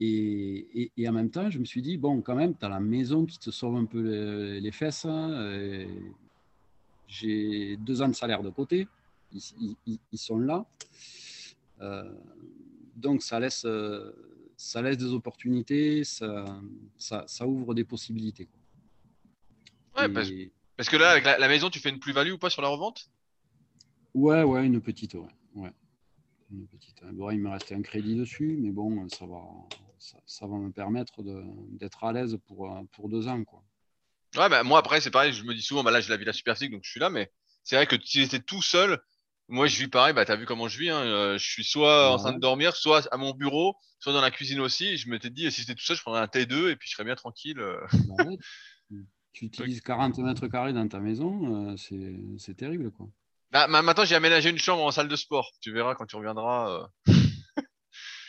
[0.00, 2.80] et, et, en même temps, je me suis dit, bon, quand même, tu as la
[2.80, 4.00] maison qui te sauve un peu
[4.58, 5.04] les, fesses.
[5.04, 5.86] Hein,
[7.06, 8.88] j'ai deux ans de salaire de côté.
[9.32, 10.66] Ils, ils, sont là.
[11.80, 12.12] Euh,
[12.96, 13.66] donc, ça laisse,
[14.56, 16.44] ça laisse des opportunités, ça,
[16.96, 18.48] ça, ça ouvre des possibilités.
[19.96, 20.30] Ouais, parce,
[20.76, 23.10] parce, que là, avec la, maison, tu fais une plus-value ou pas sur la revente?
[24.14, 25.28] Ouais, ouais, une petite, ouais.
[25.54, 25.72] ouais.
[26.52, 27.02] Une petite.
[27.12, 29.40] Bon, il me restait un crédit dessus, mais bon, ça va,
[29.98, 31.22] ça, va me permettre
[31.70, 33.44] d'être à l'aise pour, pour deux ans.
[33.44, 33.62] Quoi.
[34.36, 36.32] Ouais, bah, moi après, c'est pareil, je me dis souvent, bah, là, j'ai la Villa
[36.32, 37.30] Super Physique, donc je suis là, mais
[37.62, 39.00] c'est vrai que si j'étais tout seul,
[39.48, 41.64] moi, je vis pareil, bah, tu as vu comment je vis, hein, euh, je suis
[41.64, 44.96] soit en train de dormir, soit à mon bureau, soit dans la cuisine aussi.
[44.96, 47.04] Je m'étais dit, si j'étais tout seul, je prendrais un T2 et puis je serais
[47.04, 47.60] bien tranquille.
[47.60, 47.80] Euh.
[48.16, 48.24] Bah
[49.32, 53.08] tu utilises 40 mètres carrés dans ta maison, euh, c'est terrible, quoi.
[53.50, 55.52] Bah, maintenant, j'ai aménagé une chambre en salle de sport.
[55.60, 56.88] Tu verras quand tu reviendras.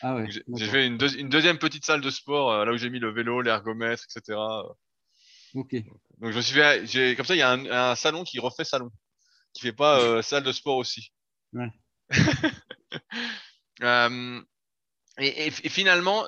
[0.07, 3.11] Ah j'ai fait une, deuxième petite salle de sport euh, là où j'ai mis le
[3.11, 4.37] vélo, l'ergomètre, etc.
[5.55, 5.73] Ok.
[6.19, 7.53] Donc je me suis fait, comme ça, il y a
[7.89, 8.91] un, salon qui refait salon,
[9.53, 11.11] qui fait pas euh, salle de sport aussi.
[11.53, 11.71] Ouais.
[13.81, 14.41] Euh,
[15.17, 16.25] et, finalement,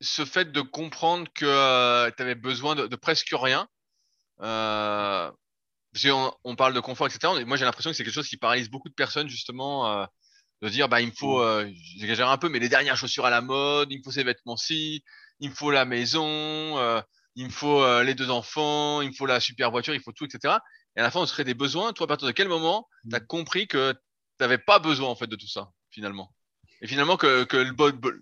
[0.00, 3.68] ce fait de comprendre que tu avais besoin de, presque rien,
[4.38, 5.32] parce
[6.02, 7.44] qu'on on parle de confort, etc.
[7.46, 10.08] Moi, j'ai l'impression que c'est quelque chose qui paralyse beaucoup de personnes justement
[10.62, 13.30] de dire bah il me faut, euh, j'exagère un peu, mais les dernières chaussures à
[13.30, 15.02] la mode, il me faut ces vêtements-ci,
[15.40, 16.78] il me faut la maison.
[16.78, 17.00] Euh,
[17.36, 20.12] il me faut euh, les deux enfants, il me faut la super voiture, il faut
[20.12, 20.56] tout, etc.
[20.96, 21.92] Et à la fin, on serait des besoins.
[21.92, 23.98] Toi, à partir de quel moment tu as compris que tu
[24.40, 26.34] n'avais pas besoin en fait de tout ça, finalement?
[26.82, 27.72] Et finalement, que, que le,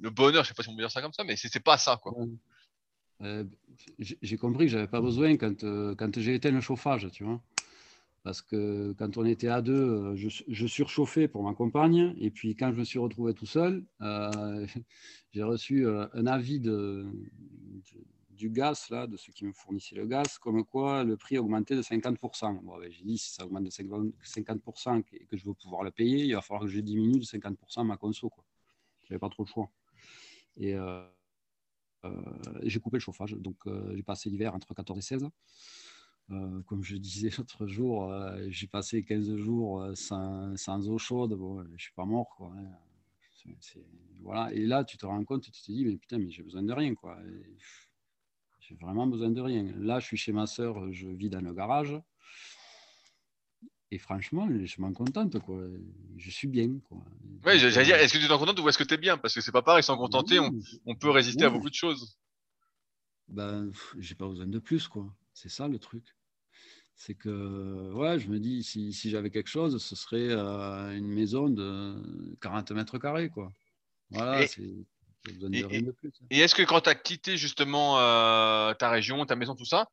[0.00, 1.78] le, bonheur, je sais pas si on peut dire ça comme ça, mais c'est pas
[1.78, 2.12] ça, quoi.
[3.98, 5.62] J'ai compris que j'avais pas besoin quand,
[5.96, 7.40] quand j'ai éteint le chauffage, tu vois.
[8.22, 12.14] Parce que quand on était à deux, euh, je, surchauffais pour ma compagne.
[12.18, 14.66] Et puis quand je me suis retrouvé tout seul, euh,
[15.32, 20.64] j'ai reçu un avis du gaz, là, de ceux qui me fournissaient le gaz, comme
[20.64, 22.62] quoi le prix augmentait de 50%.
[22.62, 25.90] Bon, ben, j'ai dit, si ça augmente de 50% et que je veux pouvoir le
[25.90, 28.30] payer, il va falloir que je diminue de 50% ma conso.
[29.04, 29.70] Je n'avais pas trop le choix.
[30.56, 30.74] Et
[32.04, 32.10] euh,
[32.62, 35.28] j'ai coupé le chauffage, donc euh, j'ai passé l'hiver entre 14 et 16.
[36.30, 38.12] Euh, comme je disais l'autre jour,
[38.48, 41.34] j'ai passé 15 jours sans, sans, eau chaude.
[41.34, 42.28] Bon, je suis pas mort.
[42.36, 43.52] Quoi, hein.
[44.20, 44.52] voilà.
[44.52, 46.72] Et là, tu te rends compte, tu te dis, mais putain, mais j'ai besoin de
[46.72, 46.94] rien.
[46.94, 47.18] quoi.
[48.60, 49.64] J'ai vraiment besoin de rien.
[49.78, 51.98] Là, je suis chez ma soeur, je vis dans le garage.
[53.90, 55.62] Et franchement, je m'en contente, quoi.
[56.18, 56.98] Je suis bien, quoi.
[57.46, 59.16] Oui, j'allais dire, est-ce que tu t'en contentes ou est-ce que tu es bien?
[59.16, 62.18] Parce que c'est pas pareil, sans contenter, on, peut résister à beaucoup de choses.
[63.28, 65.06] Ben, j'ai pas besoin de plus, quoi.
[65.32, 66.04] C'est ça le truc.
[66.98, 71.06] C'est que, ouais, je me dis, si, si j'avais quelque chose, ce serait euh, une
[71.06, 71.94] maison de
[72.42, 73.52] 40 mètres carrés, quoi.
[74.10, 74.62] Voilà, c'est.
[75.24, 76.12] Besoin de rien de plus.
[76.20, 76.26] Hein.
[76.30, 79.88] Et est-ce que quand tu as quitté justement euh, ta région, ta maison, tout ça,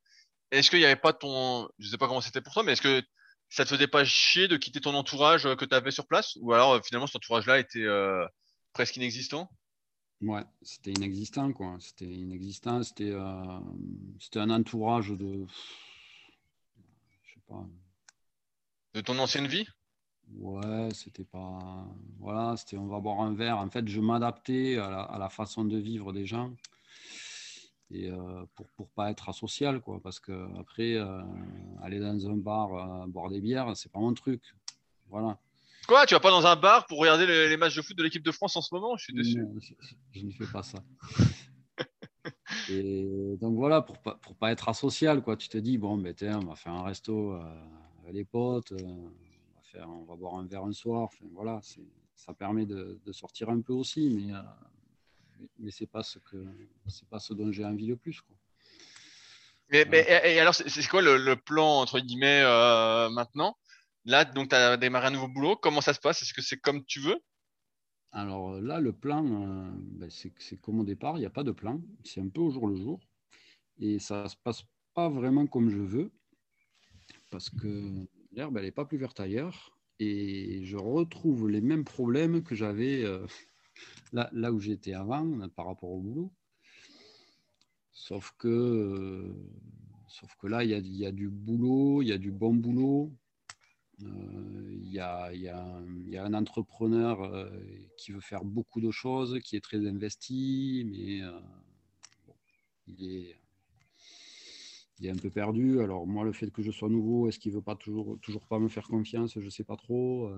[0.52, 1.68] est-ce qu'il n'y avait pas ton.
[1.80, 3.02] Je sais pas comment c'était pour toi, mais est-ce que
[3.50, 6.38] ça te faisait pas chier de quitter ton entourage euh, que tu avais sur place?
[6.41, 8.26] Ou alors finalement cet entourage-là était euh,
[8.74, 9.50] presque inexistant?
[10.22, 11.78] Ouais, c'était inexistant quoi.
[11.80, 12.84] C'était inexistant.
[12.84, 13.13] C'était
[14.20, 15.46] c'était un entourage de.
[17.47, 17.65] Pas.
[18.93, 19.67] De ton ancienne vie?
[20.34, 21.86] Ouais, c'était pas.
[22.19, 23.58] Voilà, c'était on va boire un verre.
[23.58, 26.53] En fait, je m'adaptais à la, façon de vivre des gens
[27.91, 29.99] et euh, pour pour pas être asocial quoi.
[30.01, 31.21] Parce que après euh,
[31.84, 34.41] aller dans un bar euh, boire des bières c'est pas mon truc.
[35.10, 35.38] Voilà.
[35.88, 36.08] Quoi?
[36.08, 38.31] Tu vas pas dans un bar pour regarder les, matchs de foot de l'équipe de
[38.31, 38.97] France en ce moment?
[38.97, 39.45] Je suis déçu.
[40.12, 40.79] Je, ne fais pas ça
[42.69, 46.13] et donc voilà pour pas pour pas être asocial quoi tu te dis bon ben
[46.13, 47.34] tiens on va faire un resto
[48.01, 49.04] avec les potes on
[49.56, 51.60] va faire on va boire un verre un soir enfin voilà
[52.15, 54.34] ça permet de, de, sortir un peu aussi mais
[55.60, 56.38] mais c'est pas ce que
[56.88, 58.21] c'est pas ce dont j'ai envie le plus.
[58.21, 58.36] Quoi.
[59.71, 63.58] Mais, et, alors, c'est quoi le, plan entre guillemets euh, maintenant?
[64.06, 65.56] Là, donc, tu as démarré un nouveau boulot.
[65.56, 66.21] Comment ça se passe?
[66.21, 67.19] Est-ce que c'est comme tu veux?
[68.15, 71.51] Alors là, le plan, euh, ben, c'est comme au départ, il n'y a pas de
[71.51, 71.82] plan.
[72.06, 73.01] C'est un peu au jour le jour.
[73.78, 76.13] Et ça se passe pas vraiment comme je veux.
[77.30, 79.78] Parce que l'herbe, elle n'est pas plus verte ailleurs.
[79.99, 83.28] Et je retrouve les mêmes problèmes que j'avais euh,
[84.13, 86.32] là, où j'étais avant par rapport au boulot.
[87.91, 89.36] Sauf que, euh,
[90.47, 93.12] là, il y a, du boulot, il y a du bon boulot.
[94.03, 97.49] Euh, il y, a, un entrepreneur euh,
[97.97, 101.21] qui veut faire beaucoup de choses, qui est très investi, mais
[102.88, 103.36] il, est,
[104.99, 105.81] il est un peu perdu.
[105.81, 108.69] Alors moi, le fait que je sois nouveau, est-ce qu'il veut pas toujours, pas me
[108.69, 109.39] faire confiance?
[109.39, 110.31] Je sais pas trop.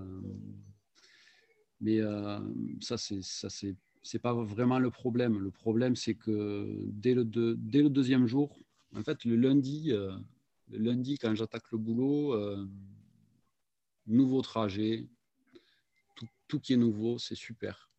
[1.80, 2.38] Mais euh,
[2.80, 5.38] ça, c'est ça, c'est pas vraiment le problème.
[5.38, 8.58] Le problème, c'est que dès le, deuxième jour,
[8.96, 10.16] en fait, le lundi, euh,
[10.70, 12.66] le lundi quand j'attaque le boulot, euh,
[14.08, 15.06] nouveau trajet,
[16.16, 17.90] tout, tout, qui est nouveau, c'est super.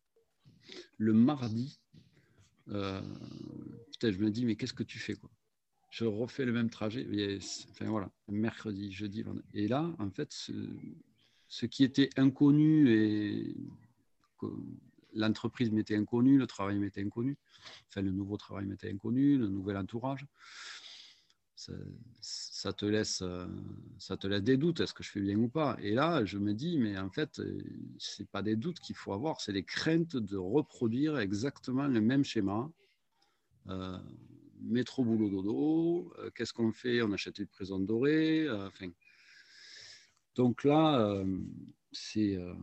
[0.98, 1.80] Le mardi,
[2.68, 3.00] euh,
[4.02, 5.30] je me dis, mais qu'est-ce que tu fais quoi?
[5.90, 7.06] Je refais le même trajet.
[7.70, 10.32] enfin voilà, mercredi, jeudi, et là, en fait,
[11.48, 13.56] ce qui était inconnu et
[15.14, 17.36] l'entreprise m'était inconnue, le travail m'était inconnu,
[17.88, 20.26] enfin le nouveau travail m'était inconnu, le nouvel entourage.
[22.20, 23.22] Ça, te laisse,
[23.98, 25.76] ça te laisse des doutes, est-ce que je fais bien ou pas?
[25.82, 27.40] Et là, je me dis, mais en fait,
[27.98, 32.24] c'est pas des doutes qu'il faut avoir, c'est des craintes de reproduire exactement le même
[32.24, 32.70] schéma.
[33.68, 33.98] Euh,
[34.62, 37.02] métro, boulot, dodo, euh, qu'est-ce qu'on fait?
[37.02, 38.68] On achète une prison dorée, euh,
[40.36, 41.38] donc là, euh,
[41.92, 42.54] c'est euh,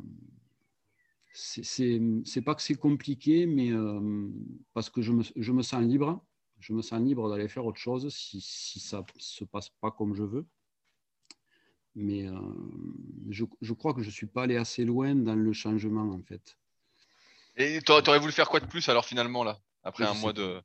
[1.33, 4.29] c'est pas que c'est compliqué, mais euh,
[4.73, 6.25] parce que je me, je me, sens libre.
[6.59, 10.15] Je me sens libre d'aller faire autre chose si, si ça se passe pas comme
[10.15, 10.45] je veux.
[11.95, 12.27] Mais
[13.29, 16.57] je, je, crois que je suis pas allé assez loin dans le changement en fait.
[17.55, 20.61] Et tu aurais voulu faire quoi de plus alors finalement là, après un mois de.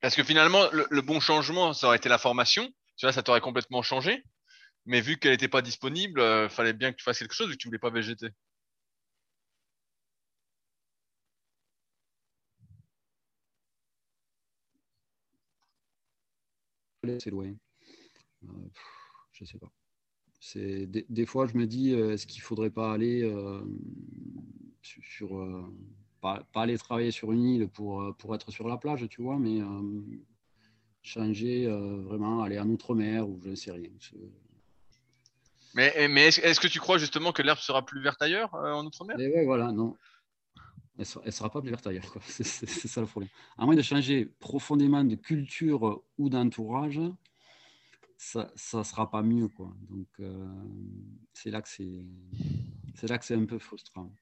[0.00, 2.64] Parce que finalement, le, le, bon changement, ça aurait été la formation.
[2.96, 4.22] Tu vois, ça t'aurait complètement changé.
[4.86, 7.48] Mais vu qu'elle n'était pas disponible, il euh, fallait bien que tu fasses quelque chose
[7.48, 8.28] vu que tu voulais pas végéter.
[17.20, 17.52] C'est loin.
[18.42, 18.48] Je
[19.32, 19.70] je sais pas.
[20.40, 23.28] C'est des, fois, je me dis, est-ce qu'il faudrait pas aller
[24.82, 25.68] sur,
[26.20, 29.60] pas, aller travailler sur une île pour, pour être sur la plage, tu vois, mais
[31.02, 33.90] changer vraiment, aller en outre-mer ou je ne sais rien.
[35.74, 39.16] Mais, mais est-ce, que tu crois justement que l'herbe sera plus verte ailleurs en outre-mer?
[39.18, 39.96] Oui, voilà, non
[40.98, 42.12] elle ne sera, pas plus verte ailleurs.
[42.22, 43.30] C'est, ça le problème.
[43.56, 47.00] À moins de changer profondément de culture ou d'entourage,
[48.16, 49.46] ça ne sera pas mieux.
[49.46, 49.72] Quoi.
[49.90, 50.48] Donc, euh,
[51.32, 54.12] c'est, là que c'est, un peu frustrant.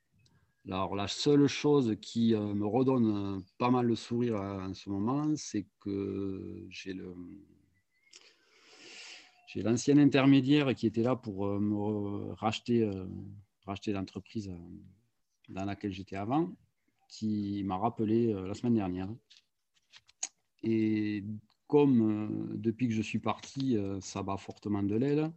[0.66, 5.34] Alors, la seule chose qui euh, me redonne pas mal le sourire en ce moment,
[5.34, 7.14] c'est que j'ai le.
[9.46, 12.86] J'ai l'ancien intermédiaire qui était là pour euh, me racheter,
[13.64, 14.52] racheter l'entreprise
[15.48, 16.52] dans laquelle j'étais avant
[17.08, 19.08] qui m'a rappelé euh, la semaine dernière.
[20.62, 21.24] Et
[21.66, 25.32] comme euh, depuis que je suis parti, euh, ça bat fortement de l'aile,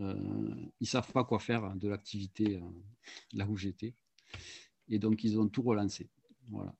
[0.00, 2.60] ils ne savent pas quoi faire de l'activité
[3.32, 3.96] là où j'étais.
[4.88, 6.08] Et donc, ils ont tout relancé.
[6.50, 6.72] Voilà.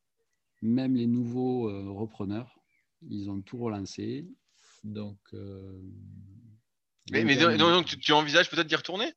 [0.63, 1.63] Même les nouveaux
[1.97, 2.61] repreneurs,
[3.03, 4.25] ils ont tout relancé.
[4.85, 5.19] Donc.
[7.11, 9.13] mais, mais donc, tu, tu envisages peut-être d'y retourner?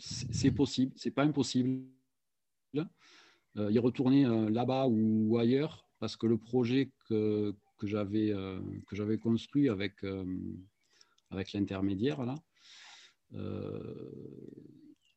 [0.00, 1.86] C'est possible, c'est pas impossible.
[3.58, 8.58] Euh, y retourner euh, là-bas ou ailleurs parce que le projet que, que j'avais euh,
[9.22, 10.04] construit avec
[11.30, 12.34] avec l'intermédiaire là,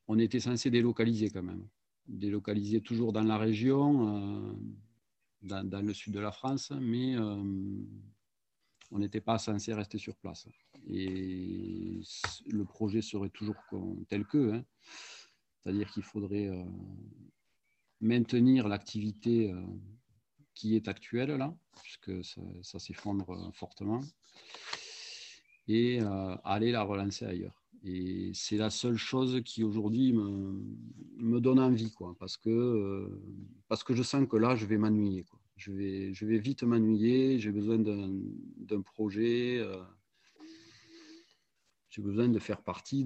[0.07, 1.65] on était censé délocaliser quand même,
[2.07, 4.57] délocaliser toujours dans la région,
[5.41, 10.47] dans, dans, le sud de la France, mais on n'était pas censé rester sur place.
[10.87, 11.99] Et
[12.47, 13.57] le projet serait toujours
[14.07, 14.65] tel que, hein.
[15.59, 16.49] c'est-à-dire qu'il faudrait
[18.01, 19.62] maintenir l'activité euh,
[20.53, 24.01] qui est actuelle là, puisque ça, s'effondre euh, fortement,
[25.67, 27.63] et euh, aller la relancer ailleurs.
[27.84, 33.21] Et c'est la seule chose qui aujourd'hui me, donne envie, quoi, parce que,
[33.67, 35.25] parce que je sens que là, je vais m'ennuyer.
[35.55, 39.63] Je vais, je vais vite m'ennuyer, j'ai besoin d'un projet,
[41.89, 43.03] j'ai besoin de faire partie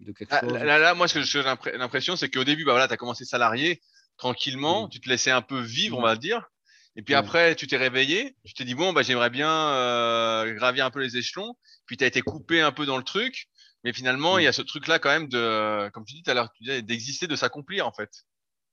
[0.00, 0.14] de,
[0.52, 3.24] là, là, moi, ce que j'ai l'impression, c'est qu'au début, bah, voilà, tu as commencé
[3.24, 3.80] salarié
[4.16, 6.50] tranquillement, tu te laissais un peu vivre, on va dire.
[6.98, 10.86] Et puis après, tu t'es réveillé, tu t'es dit, bon, bah, j'aimerais bien euh, gravir
[10.86, 11.54] un peu les échelons.
[11.86, 13.48] Puis tu as été coupé un peu dans le truc.
[13.84, 16.34] Mais finalement, il y a ce truc-là quand même de, comme tu dis tout à
[16.34, 18.10] l'heure, d'exister, de s'accomplir en fait.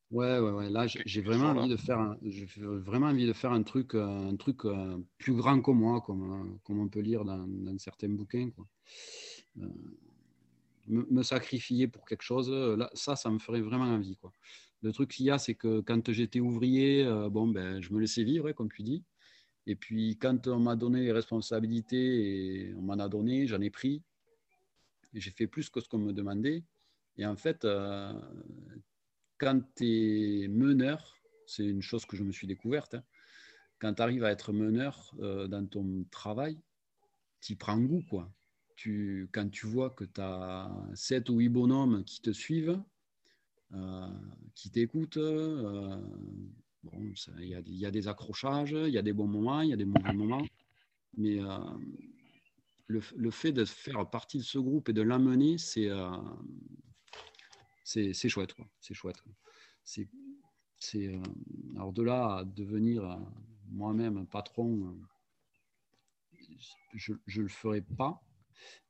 [0.10, 0.70] Ouais, ouais, ouais.
[0.70, 2.18] Là, j'ai vraiment envie de faire, un,
[2.58, 6.60] vraiment envie de faire un truc, euh, un truc euh, plus grand que moi, comme,
[6.64, 8.50] comme on peut lire dans, dans certains bouquins.
[8.52, 8.66] Quoi
[10.88, 14.16] me, sacrifier pour quelque chose, euh, là, ça, ça me ferait vraiment envie.
[14.18, 14.32] Quoi.
[14.82, 18.00] Le truc qu'il y a, c'est que quand j'étais ouvrier, euh, bon, ben, je me
[18.00, 19.04] laissais vivre, hein, comme tu dis.
[19.66, 23.70] Et puis, quand on m'a donné les responsabilités, et on m'en a donné, j'en ai
[23.70, 24.04] pris.
[25.14, 26.64] J'ai fait plus que ce qu'on me demandait.
[27.18, 28.14] Et en fait, euh,
[29.38, 33.04] quand tu es meneur, c'est une chose que je me suis découverte, hein,
[33.80, 36.58] quand tu arrives à être meneur dans ton travail,
[37.42, 38.32] tu prends goût, quoi
[39.32, 42.82] quand tu vois que tu as 7 ou 8 bonhommes qui te suivent,
[43.74, 44.08] euh,
[44.56, 46.00] qui t'écoutent, euh,
[47.40, 49.86] il y, a des accrochages, il y a des bons moments, il y a des
[49.86, 50.46] mauvais moments,
[51.18, 51.58] mais euh,
[52.88, 55.90] le, fait de faire partie de ce groupe et de l'amener, c'est
[57.84, 58.54] c'est chouette.
[58.80, 59.24] C'est chouette.
[61.76, 63.20] Alors de là à devenir
[63.72, 64.96] moi-même patron,
[66.94, 68.22] je ne le ferai pas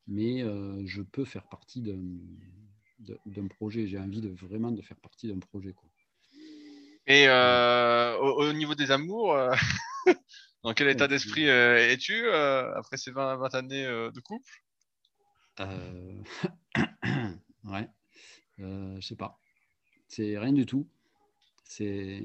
[0.08, 1.82] mais euh, je peux faire partie
[3.00, 3.88] d'un projet.
[3.88, 5.74] J'ai envie de vraiment de faire partie d'un projet.
[5.74, 5.90] Quoi.
[7.08, 9.54] Et euh, au, niveau des amours, euh,
[10.64, 14.52] dans quel état d'esprit es-tu après ces 20, 20 années de couple?
[17.66, 17.88] Ouais,
[18.58, 19.40] je sais pas.
[20.10, 20.86] C'est rien du tout.
[21.64, 22.20] C'est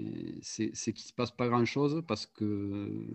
[0.44, 3.06] qu'il ne se passe pas grand-chose parce que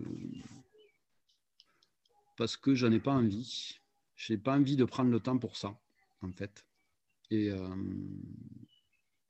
[2.38, 3.78] parce que j'en ai pas envie
[4.24, 5.78] je n'ai pas envie de prendre le temps pour ça,
[6.22, 6.64] en fait.
[7.30, 7.76] Et, euh,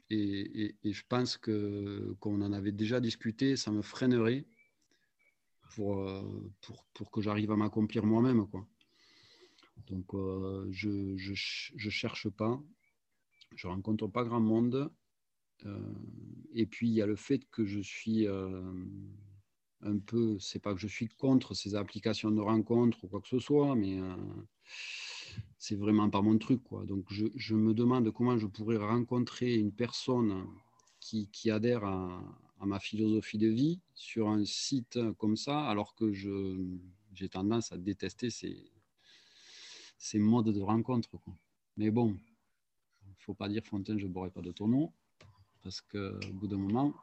[0.08, 4.46] et, et, je pense que qu'on en avait déjà discuté, ça me freinerait
[5.74, 6.22] pour, euh,
[6.60, 8.46] pour, pour que j'arrive à m'accomplir moi-même.
[8.46, 8.68] Quoi.
[9.88, 12.62] Donc, euh, je ne je, je, cherche pas,
[13.56, 14.92] je rencontre pas grand monde.
[16.52, 18.28] et puis, il y a le fait que je suis
[19.82, 23.28] un peu, c'est pas que je suis contre ces applications de rencontres ou quoi que
[23.28, 23.98] ce soit, mais
[25.58, 26.62] c'est vraiment pas mon truc.
[26.62, 26.84] Quoi.
[26.84, 30.46] Donc je, me demande comment je pourrais rencontrer une personne
[31.00, 32.22] qui, qui adhère à,
[32.60, 38.30] ma philosophie de vie sur un site comme ça, alors que j'ai tendance à détester
[38.30, 38.70] ces,
[39.98, 41.10] ces modes de rencontre.
[41.76, 42.16] Mais bon,
[43.06, 44.92] il faut pas dire Fontaine, je ne boirai pas de tonneau,
[45.62, 46.94] parce qu'au bout d'un moment.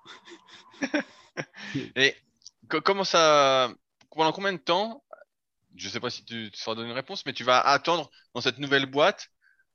[2.80, 3.72] comment ça.
[4.16, 5.04] Pendant combien de temps
[5.76, 8.10] Je ne sais pas si tu, tu sauras donner une réponse, mais tu vas attendre
[8.34, 9.30] dans cette nouvelle boîte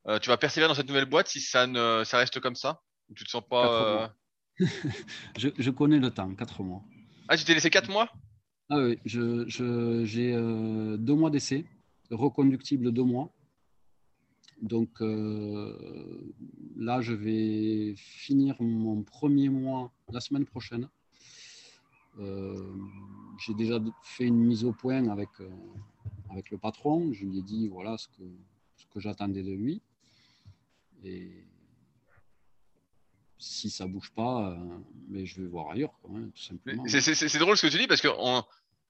[0.09, 2.83] euh, tu vas persévérer dans cette nouvelle boîte si ça, ne, ça reste comme ça?
[3.15, 4.13] Tu te sens pas.
[4.61, 4.67] Euh,
[5.37, 6.83] je, connais le temps, 4 mois.
[7.29, 8.11] Ah, tu t'es laissé 4 mois?
[8.69, 11.67] Ah oui, j'ai je, j'ai euh, deux mois d'essai,
[12.11, 13.33] reconductible deux mois.
[14.63, 20.89] Donc là, je vais finir mon premier mois la semaine prochaine.
[22.19, 25.29] J'ai déjà fait une mise au point avec,
[26.31, 27.13] avec le patron.
[27.13, 28.25] Je lui ai dit voilà ce que,
[28.77, 29.83] ce que j'attendais de lui.
[31.05, 31.31] Et
[33.39, 34.57] si ça bouge pas, euh,
[35.09, 36.85] mais je vais voir ailleurs, hein, tout simplement.
[36.87, 38.09] C'est drôle ce que tu dis parce que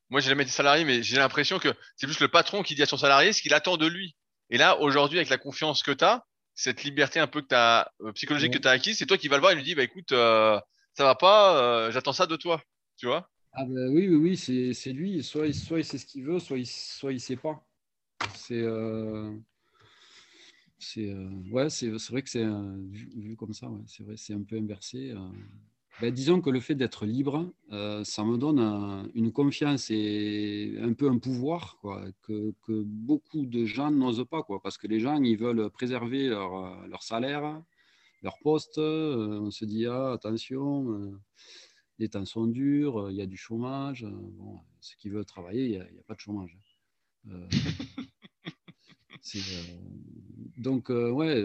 [0.09, 2.83] moi, j'ai jamais été salarié, mais j'ai l'impression que c'est plus le patron qui dit
[2.83, 4.14] à son salarié ce qu'il attend de lui.
[4.51, 6.24] Et là, aujourd'hui, avec la confiance que tu as,
[6.55, 9.29] cette liberté un peu que as, euh, psychologique que tu as acquise, c'est toi qui
[9.29, 10.61] vas le voir et lui dis bah, écoute, euh,
[10.95, 12.62] ça va pas, j'attends ça de toi.
[12.97, 13.29] Tu vois?
[13.53, 15.23] Ah ben, Oui, oui, c'est lui.
[15.23, 17.67] Soit, soit il sait ce qu'il veut, soit il, soit il sait pas.
[18.35, 18.65] C'est
[20.79, 24.57] c'est euh, ouais, c'est vrai que c'est vu, comme ça, c'est vrai, c'est un peu
[24.57, 25.11] inversé.
[25.11, 25.19] Euh.
[26.01, 30.93] Ben, disons que le fait d'être libre, euh, ça me donne une confiance et un
[30.93, 31.79] peu un pouvoir
[32.23, 36.87] que, beaucoup de gens n'osent pas, quoi, parce que les gens ils veulent préserver leur,
[36.87, 37.63] leur salaire,
[38.23, 38.77] leur poste.
[38.77, 41.19] on se dit ah, attention,
[41.99, 44.05] les temps sont durs, il y a du chômage.
[44.05, 46.59] Bon, ceux qui veulent travailler, il n'y a, pas de chômage.
[47.29, 47.49] Euh,
[50.57, 51.45] donc, euh, ouais,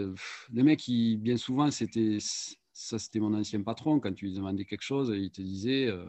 [0.52, 0.88] les mecs,
[1.18, 4.00] bien souvent, c'était ça, c'était mon ancien patron.
[4.00, 6.06] Quand tu lui demandais quelque chose, il te disait euh,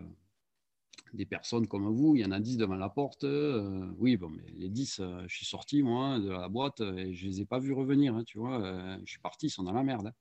[1.14, 3.26] des personnes comme vous, il y en a 10 devant la porte.
[3.98, 7.42] oui, bon, mais les 10, je suis sorti, moi, de la boîte et je les
[7.42, 8.16] ai pas vus revenir.
[8.16, 10.08] Hein, tu vois, je suis parti, ils sont dans la merde.
[10.08, 10.14] Hein.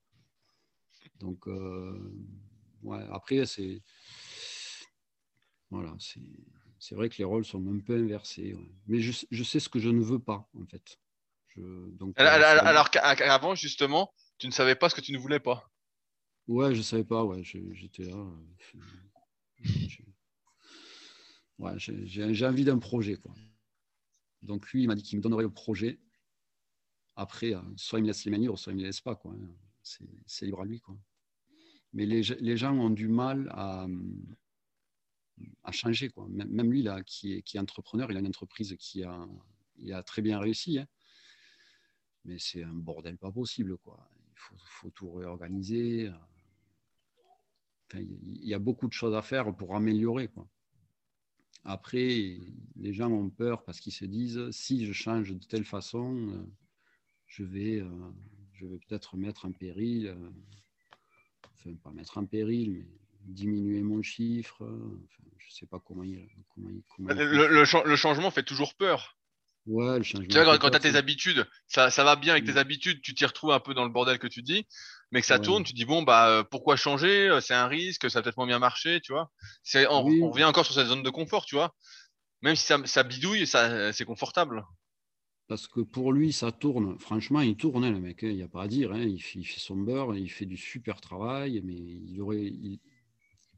[1.21, 1.47] Donc,
[2.83, 3.83] ouais, après, c'est.
[5.71, 5.95] Voilà,
[6.79, 8.55] c'est vrai que les rôles sont un peu inversés.
[8.87, 10.99] Mais je, je, sais ce que je ne veux pas, en fait
[11.57, 15.71] donc, alors, qu'avant, justement, tu ne savais pas ce que tu ne voulais pas.
[16.49, 17.25] Ouais, je savais pas.
[17.25, 18.17] Ouais, j'étais là.
[21.59, 23.33] Ouais, j'ai envie d'un projet, quoi.
[24.43, 26.01] Donc lui, il m'a dit qu'il me donnerait le projet.
[27.15, 29.33] Après, euh, soit il me laisse les manières, soit il me laisse pas, quoi.
[29.83, 30.97] C'est libre à lui, quoi.
[31.93, 33.87] Mais les, gens ont du mal à,
[35.73, 36.27] changer, quoi.
[36.29, 40.79] Même lui, là, qui est, entrepreneur, il a une entreprise qui a, très bien réussi.
[40.79, 40.89] Hein
[42.25, 43.77] mais c'est un bordel pas possible.
[43.79, 43.99] Quoi.
[44.35, 46.11] Il faut, tout réorganiser.
[47.95, 50.29] il y a beaucoup de choses à faire pour améliorer.
[50.29, 50.49] Quoi.
[51.65, 52.39] Après,
[52.77, 56.45] les gens ont peur parce qu'ils se disent si je change de telle façon, euh,
[57.27, 58.11] je vais, euh,
[58.53, 60.31] je vais peut-être mettre en péril, euh,
[61.67, 62.87] enfin, pas mettre en péril, mais
[63.25, 64.59] diminuer mon chiffre.
[65.39, 66.29] je ne sais pas comment il.
[66.55, 69.17] Comment le, le, changement fait toujours peur.
[69.67, 70.29] Ouais, le changement.
[70.29, 73.15] Tu vois, quand, tu as tes habitudes, ça, ça va bien avec tes habitudes, tu
[73.15, 74.67] t'y retrouves un peu dans le bordel que tu dis,
[75.13, 78.11] mais que ça tourne, tu dis bon, bah euh, pourquoi changer euh, C'est un risque,
[78.11, 79.31] ça va peut-être moins bien marcher, tu vois.
[79.89, 81.75] On, revient encore sur cette zone de confort, tu vois.
[82.43, 84.65] Même si ça, ça bidouille, ça, c'est confortable.
[85.53, 86.99] Parce que pour lui, ça tourne.
[86.99, 88.25] Franchement, il tourne, hein, le mec.
[88.25, 88.91] Hein, il n'y a pas à dire.
[88.91, 89.03] Hein.
[89.03, 92.81] Il, fait, son beurre, il fait du super travail, mais il, aurait, il,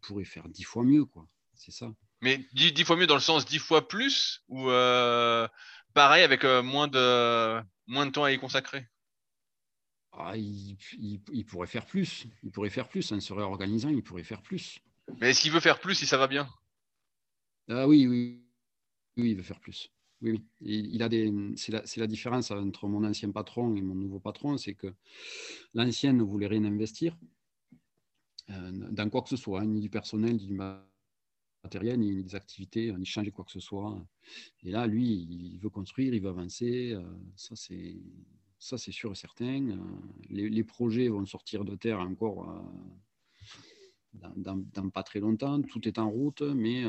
[0.02, 1.24] pourrait faire dix fois mieux, quoi.
[1.54, 1.94] C'est ça.
[2.20, 5.46] Mais dix, fois mieux dans le sens dix fois plus ou euh,
[5.92, 8.88] pareil avec euh, moins, de, moins de temps à y consacrer?
[10.10, 10.76] Ah, il,
[11.46, 12.26] pourrait faire plus.
[12.42, 13.12] Il pourrait faire plus.
[13.12, 14.80] En se réorganisant, il pourrait faire plus.
[15.20, 16.48] Mais est-ce qu'il veut faire plus si ça va bien?
[17.68, 18.42] Ah, oui, oui,
[19.16, 19.92] oui, il veut faire plus.
[20.24, 20.42] Oui, oui.
[20.62, 21.30] Il, a des.
[21.56, 24.94] C'est la, différence entre mon ancien patron et mon nouveau patron, c'est que
[25.74, 27.14] l'ancien ne voulait rien investir
[28.48, 32.34] euh, dans quoi que ce soit, hein, ni du personnel, ni du matériel, ni, des
[32.34, 34.02] activités, ni changer quoi que ce soit.
[34.62, 36.94] Et là, lui, il veut construire, il veut avancer.
[36.94, 37.02] Euh,
[37.36, 37.54] ça,
[38.78, 39.68] c'est sûr et certain.
[39.68, 39.76] Euh,
[40.30, 42.64] les, projets vont sortir de terre encore
[44.14, 45.60] dans, pas très longtemps.
[45.60, 46.86] Tout est en route, mais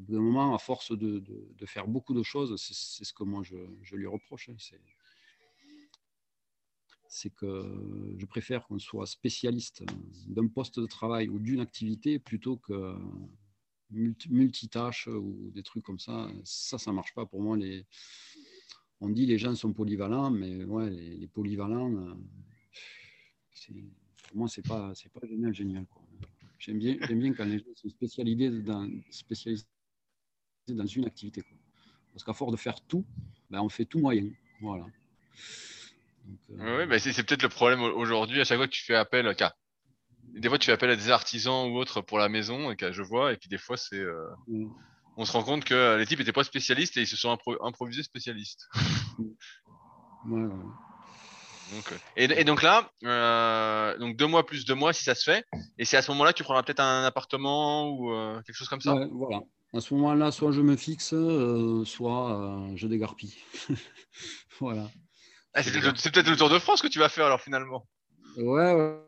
[0.00, 1.22] au bout d'un moment, à force de,
[1.66, 4.48] faire beaucoup de choses, c'est ce que moi je, lui reproche.
[4.48, 4.56] Hein,
[7.08, 9.82] c'est que je préfère qu'on soit spécialiste
[10.26, 12.96] d'un poste de travail ou d'une activité plutôt que
[13.90, 16.30] multitâches ou des trucs comme ça.
[16.44, 17.56] Ça, ça marche pas pour moi.
[17.56, 17.84] Les...
[19.00, 22.14] On dit les gens sont polyvalents, mais ouais, les, polyvalents, euh,
[24.28, 25.86] pour moi, c'est pas, pas génial, génial.
[26.58, 29.64] J'aime bien, bien quand les gens sont spécialisés dans, spécialisés
[30.68, 31.42] dans une activité.
[32.12, 33.04] Parce qu'à force de faire tout,
[33.50, 34.28] ben, on fait tout moyen.
[34.60, 34.84] Voilà.
[36.58, 38.40] Euh, oui, c'est peut-être le problème aujourd'hui.
[38.40, 39.52] À chaque fois que tu fais appel, car
[40.22, 42.92] des fois tu fais appel à des artisans ou autres pour la maison, et que
[42.92, 44.70] je vois, et puis des fois c'est, euh, mm.
[45.16, 48.02] on se rend compte que les types n'étaient pas spécialistes et ils se sont improvisés
[48.02, 48.68] spécialistes.
[50.26, 50.48] ouais,
[51.72, 52.90] donc, euh, et, donc là,
[53.98, 55.44] donc deux mois plus deux mois si ça se fait,
[55.78, 58.80] et c'est à ce moment-là que tu prendras peut-être un appartement ou quelque chose comme
[58.80, 58.94] ça?
[59.10, 59.40] voilà.
[59.72, 61.14] À ce moment-là, soit je me fixe,
[61.84, 63.34] soit je dégarpille.
[64.60, 64.90] voilà.
[65.54, 65.72] Ah, c'est
[66.12, 67.88] peut-être le Tour de France que tu vas faire alors finalement.
[68.36, 69.00] Ouais, ouais.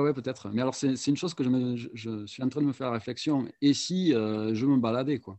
[0.00, 0.50] Ouais, peut-être.
[0.50, 2.94] Mais alors, c'est une chose que je, je, suis en train de me faire la
[2.94, 3.48] réflexion.
[3.60, 5.38] Et si euh, je me baladais, quoi?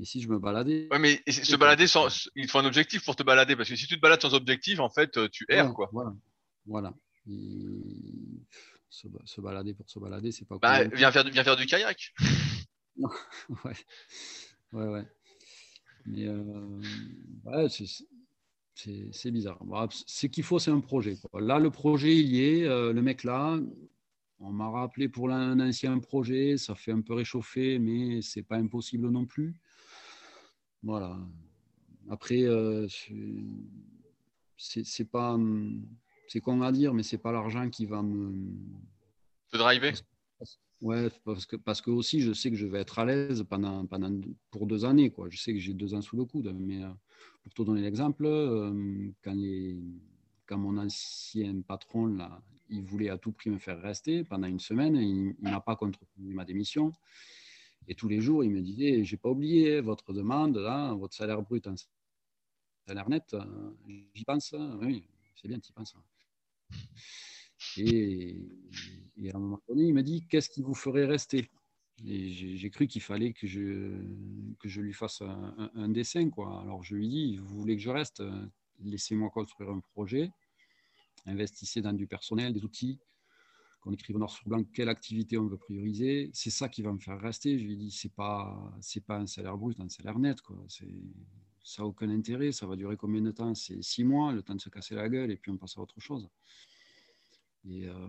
[0.00, 0.88] Et si je me baladais?
[0.90, 2.30] Ouais, mais se balader sans.
[2.36, 3.56] Il faut un objectif pour te balader.
[3.56, 5.90] Parce que si tu te balades sans objectif, en fait, euh, tu erres, quoi.
[5.92, 6.14] Voilà.
[6.66, 6.94] voilà.
[8.88, 12.12] Se, balader pour se balader, c'est pas bah, viens faire, viens faire du kayak.
[13.64, 13.72] ouais.
[14.72, 15.06] Ouais, ouais.
[16.06, 16.80] Mais euh,
[17.44, 17.68] ouais,
[19.12, 19.58] c'est bizarre.
[19.90, 21.16] Ce qu'il faut, c'est un projet.
[21.34, 22.64] Là, le projet, il y est.
[22.66, 23.58] Euh, le mec là,
[24.38, 26.56] on m'a rappelé pour un ancien projet.
[26.56, 29.54] Ça fait un peu réchauffer, mais c'est pas impossible non plus.
[30.82, 31.18] Voilà.
[32.08, 32.86] Après, euh,
[34.56, 35.38] c'est pas.
[36.28, 38.32] C'est con à dire, mais c'est pas l'argent qui va me.
[39.50, 39.92] Te driver?
[40.82, 43.84] Ouais, parce que, parce que aussi, je sais que je vais être à l'aise pendant,
[43.86, 44.18] pendant,
[44.50, 45.10] pour deux années.
[45.10, 45.28] Quoi.
[45.28, 46.54] Je sais que j'ai deux ans sous le coude.
[46.58, 46.88] Mais euh,
[47.42, 49.36] pour te donner l'exemple, euh, quand,
[50.46, 54.60] quand mon ancien patron, là, il voulait à tout prix me faire rester pendant une
[54.60, 56.92] semaine, il, n'a pas contenu ma démission.
[57.86, 61.42] Et tous les jours, il me disait J'ai pas oublié votre demande, là, votre salaire
[61.42, 61.68] brut
[62.86, 63.34] salaire net.
[63.34, 63.44] Euh,
[64.14, 64.54] j'y pense.
[64.80, 65.04] Oui,
[65.36, 65.94] c'est bien, tu y penses.
[67.76, 68.36] Et,
[69.32, 71.50] à un moment donné, il m'a dit Qu'est-ce qui vous ferait rester?
[72.06, 74.02] Et j'ai cru qu'il fallait que je,
[74.58, 76.30] que je lui fasse un, dessin.
[76.30, 76.60] Quoi.
[76.62, 78.22] Alors je lui dis Vous voulez que je reste?
[78.82, 80.30] Laissez-moi construire un projet.
[81.26, 82.98] Investissez dans du personnel, des outils.
[83.82, 86.30] Qu'on écrive noir sur blanc quelle activité on veut prioriser.
[86.34, 87.58] C'est ça qui va me faire rester.
[87.58, 88.72] Je lui dis C'est pas,
[89.06, 90.40] pas un salaire brut, un salaire net.
[90.40, 90.56] Quoi.
[90.68, 92.52] Ça n'a aucun intérêt.
[92.52, 93.54] Ça va durer combien de temps?
[93.54, 95.80] C'est six mois, le temps de se casser la gueule, et puis on passe à
[95.82, 96.28] autre chose.
[97.68, 98.08] Et euh,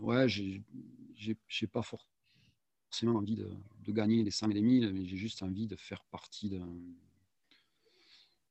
[0.00, 3.48] ouais, j'ai pas forcément envie de,
[3.88, 6.50] gagner les 100 et les 1000, mais j'ai juste envie de faire partie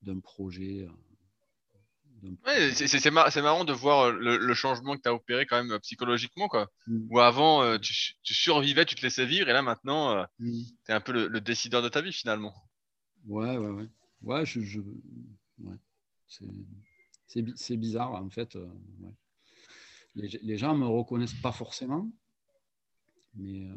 [0.02, 0.88] d'un projet.
[2.24, 5.80] Euh, ouais, c'est marrant de voir euh, le, changement que tu as opéré quand même
[5.80, 6.48] psychologiquement.
[6.48, 6.72] Quoi.
[6.88, 7.08] Mm.
[7.12, 10.64] Où avant, tu, survivais, tu te laissais vivre, et là maintenant, mm.
[10.86, 12.56] tu es un peu le, décideur de ta vie finalement.
[13.26, 13.90] Ouais, ouais, ouais.
[14.24, 14.80] Ouais, je, je...
[15.60, 15.78] ouais.
[17.56, 18.56] c'est bizarre en fait.
[18.56, 19.14] ouais
[20.16, 22.10] les, gens ne me reconnaissent pas forcément.
[23.36, 23.66] Mais.
[23.66, 23.76] Euh,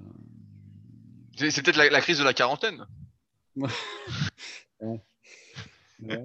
[1.36, 2.86] c'est peut-être la, crise de la quarantaine.
[3.56, 5.00] ouais.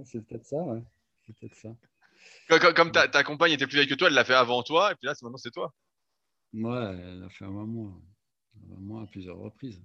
[0.06, 0.84] c'est peut-être ça, ouais.
[1.26, 1.70] C'est peut-être ça.
[2.74, 4.96] Comme, ta, ta, compagne était plus vieille que toi, elle l'a fait avant toi, et
[4.96, 5.74] puis là, maintenant, c'est toi.
[6.54, 7.92] Ouais, elle l'a fait avant moi.
[8.64, 9.82] Avant moi à plusieurs reprises.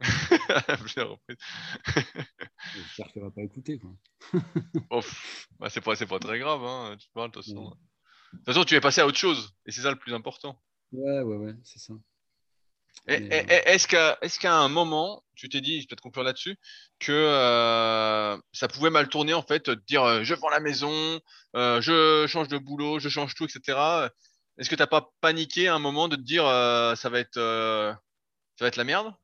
[0.66, 1.38] à plusieurs reprises.
[2.74, 3.78] J'espère qu'elle va pas écouter.
[3.78, 3.90] Quoi.
[4.90, 5.00] oh,
[5.58, 6.96] bah, c'est pas, pas très grave, hein.
[6.98, 7.76] tu parles de toute façon.
[8.32, 10.60] De toute façon, tu es passé à autre chose, et c'est ça le plus important.
[10.92, 11.94] Ouais, ouais, ouais, c'est ça.
[13.06, 16.56] Est-ce qu'à un moment, tu t'es dit, je peux te conclure là-dessus,
[16.98, 21.20] que euh, ça pouvait mal tourner en fait, de dire euh, je vends la maison,
[21.54, 24.10] euh, je change de boulot, je change tout, etc.
[24.58, 27.34] Est-ce que tu n'as pas paniqué à un moment de te dire ça va être
[27.34, 29.14] ça va être la merde?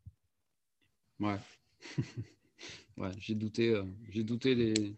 [1.20, 1.38] Ouais.
[2.96, 3.80] ouais, j'ai douté,
[4.10, 4.96] j'ai douté les,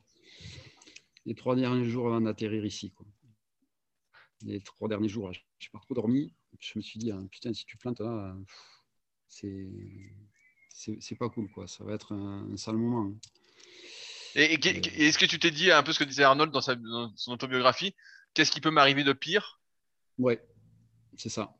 [1.24, 2.92] les trois derniers jours avant d'atterrir ici.
[2.92, 3.06] Quoi
[4.42, 6.32] les trois derniers jours, je n'ai pas trop dormi.
[6.60, 8.36] Je me suis dit, hein, putain, si tu plantes là,
[9.28, 9.68] c'est
[11.00, 11.66] c'est pas cool, quoi.
[11.66, 13.06] Ça va être un, sale moment.
[13.06, 13.14] Hein.
[14.34, 16.76] Et, est-ce que tu t'es dit un peu ce que disait Arnold dans, sa,
[17.16, 17.94] son autobiographie
[18.34, 19.62] Qu'est-ce qui peut m'arriver de pire?
[20.18, 20.46] Ouais,
[21.16, 21.56] c'est ça.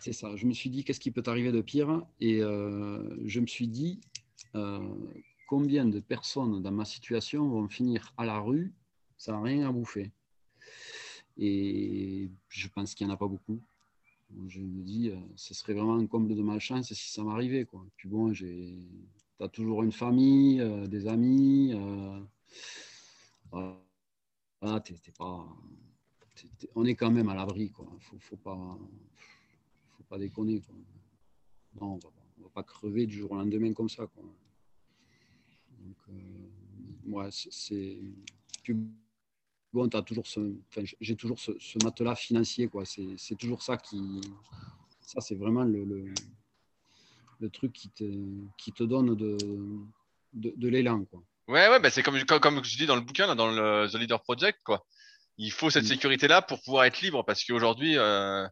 [0.00, 0.34] C'est ça.
[0.36, 2.02] Je me suis dit, qu'est-ce qui peut t'arriver de pire?
[2.18, 4.00] Et euh, je me suis dit,
[4.54, 4.80] euh,
[5.46, 8.72] combien de personnes dans ma situation vont finir à la rue
[9.18, 10.10] sans rien à bouffer?
[11.38, 13.60] Et je pense qu'il n'y en a pas beaucoup.
[14.48, 17.64] Je me dis, euh, ce serait vraiment un comble de malchance si ça m'arrivait.
[17.64, 17.84] Quoi.
[17.96, 18.88] Puis bon, tu
[19.40, 21.72] as toujours une famille, euh, des amis.
[21.74, 22.20] Euh,
[26.74, 27.72] on est quand même à l'abri.
[27.78, 28.78] Il ne faut, faut, pas,
[29.96, 30.62] faut pas déconner.
[31.80, 31.96] Non, on
[32.38, 34.06] ne va pas crever du jour au lendemain comme ça.
[34.06, 34.24] Quoi.
[35.80, 35.96] Donc,
[37.30, 37.98] c'est
[39.72, 40.40] bon, as toujours ce,
[41.00, 41.52] j'ai toujours ce,
[41.82, 42.84] matelas financier, quoi.
[42.84, 44.20] C'est toujours ça qui,
[45.00, 45.84] ça c'est vraiment le,
[47.40, 48.04] le, truc qui te,
[48.58, 49.36] qui te donne de,
[50.32, 51.04] de, l'élan.
[51.04, 51.22] Quoi.
[51.48, 54.22] Ouais, ouais, bah c'est comme, comme, je dis dans le bouquin, dans le The Leader
[54.22, 54.86] Project, quoi.
[55.38, 55.88] Il faut cette mm.
[55.88, 58.46] sécurité-là pour pouvoir être libre parce qu'aujourd'hui, euh,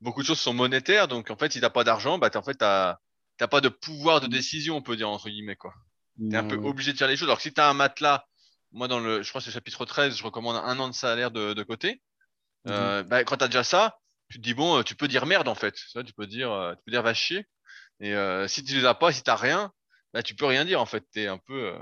[0.00, 1.08] beaucoup de choses sont monétaires.
[1.08, 2.98] Donc, en fait, si t'as pas d'argent, bah, en fait, t'as,
[3.36, 4.30] t'as pas de pouvoir de mm.
[4.30, 5.74] décision, on peut dire, entre guillemets, quoi.
[6.30, 7.26] T'es un peu obligé de faire les choses.
[7.26, 8.24] Alors que si t'as un matelas,
[8.74, 10.94] moi, dans le, je crois que c'est le chapitre 13, je recommande un an de
[10.94, 12.02] salaire de, de côté.
[12.66, 12.70] Mm-hmm.
[12.70, 13.98] Euh, bah, quand t'as déjà ça,
[14.28, 15.74] tu te dis, bon, euh, tu peux dire merde, en fait.
[15.74, 17.46] tu peux dire, euh, tu peux dire va chier.
[18.00, 19.72] Et euh, si tu les as pas, si t'as rien,
[20.12, 21.04] bah, tu peux rien dire, en fait.
[21.12, 21.78] T'es un peu, euh,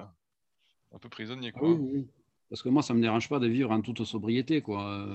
[0.92, 1.70] un peu prisonnier, quoi.
[1.70, 2.10] Oui, oui.
[2.50, 5.08] Parce que moi, ça me dérange pas de vivre en toute sobriété, quoi.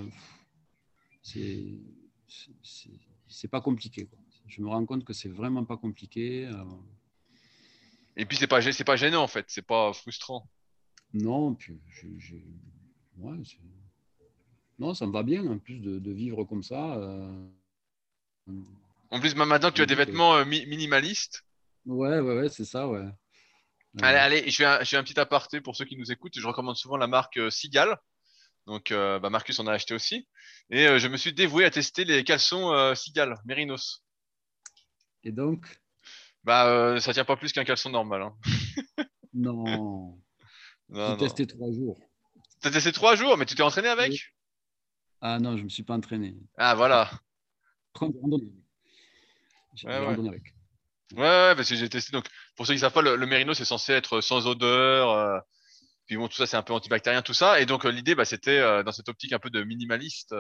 [1.22, 1.78] C'est,
[3.52, 4.08] pas compliqué.
[4.08, 4.18] Quoi.
[4.48, 6.50] Je me rends compte que c'est vraiment pas compliqué.
[8.16, 10.50] Et puis c'est pas, pas gênant en fait, c'est pas frustrant.
[11.14, 11.80] Non, puis
[13.18, 13.38] ouais,
[14.80, 16.96] non, ça me va bien en plus de, vivre comme ça.
[16.96, 17.48] Euh,
[19.10, 21.44] en plus, maintenant que tu as des vêtements euh, minimalistes.
[21.86, 23.06] Ouais, ouais, ouais, c'est ça, ouais.
[24.02, 26.38] Allez, allez, je fais, un, je fais un petit aparté pour ceux qui nous écoutent.
[26.38, 27.98] Je recommande souvent la marque euh, Sigal.
[28.68, 30.28] Donc, bah, Marcus en a acheté aussi.
[30.70, 34.04] Et je me suis dévoué à tester les caleçons Sigal, Mérinos.
[35.24, 35.66] Et donc?
[36.44, 38.24] Bah, ça tient pas plus qu'un caleçon normal.
[38.24, 38.36] Hein.
[39.34, 40.20] non.
[40.90, 42.00] J'ai testé trois jours.
[42.62, 44.34] T'as testé trois jours, mais tu t'es entraîné avec
[45.22, 46.36] ah non, je ne me suis pas entraîné.
[46.58, 47.10] Ah voilà.
[48.02, 48.10] Ouais,
[49.84, 50.28] ouais.
[50.28, 50.54] avec.
[51.14, 52.12] Ouais, ouais, parce que j'ai testé.
[52.12, 52.26] Donc,
[52.56, 55.12] pour ceux qui ne savent pas, le, mérino, c'est censé être sans odeur.
[55.12, 55.40] Euh,
[56.06, 57.60] puis bon, tout ça, c'est un peu antibactérien, tout ça.
[57.60, 60.36] Et donc, euh, l'idée, bah, c'était euh, dans cette optique un peu de minimaliste,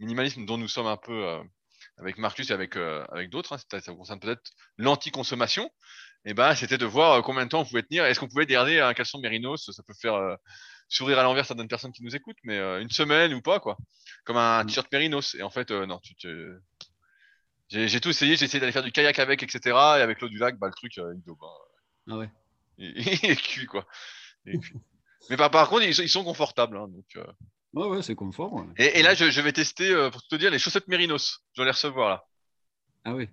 [0.00, 1.40] minimalisme dont nous sommes un peu
[1.98, 3.52] avec Marcus et avec, avec d'autres.
[3.52, 5.70] Hein, ça concerne peut-être l'anti-consommation.
[6.24, 8.04] Et bah, c'était de voir combien de temps on pouvait tenir.
[8.04, 10.38] Est-ce qu'on pouvait garder un caleçon mérinos Ça peut faire
[10.88, 13.76] sourire à l'envers certaines personnes qui nous écoutent, mais euh, une semaine ou pas, quoi.
[14.24, 14.66] Comme un mm.
[14.66, 15.34] t-shirt Mérinos.
[15.34, 16.58] Et en fait, euh, non, tu te...
[17.68, 19.60] J'ai tout essayé, j'ai essayé d'aller faire du kayak avec, etc.
[19.98, 21.36] Et avec l'eau du lac, bah, le truc, euh, il doit,
[22.08, 22.30] Ah ouais.
[22.78, 23.86] Il, est cuit, quoi.
[24.44, 26.76] mais par, par, contre, ils, ils sont confortables.
[26.76, 27.26] Hein, donc,
[27.72, 28.64] Ouais, ouais, c'est confort.
[28.76, 31.44] Et, et, là, je, je, vais tester, pour te dire, les chaussettes Mérinos.
[31.54, 32.24] Je vais les recevoir, là.
[33.04, 33.28] Ah oui,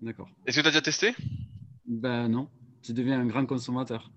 [0.00, 0.28] d'accord.
[0.46, 1.14] Est-ce que tu as déjà testé?
[1.86, 2.48] Ben non,
[2.82, 4.10] tu deviens un grand consommateur.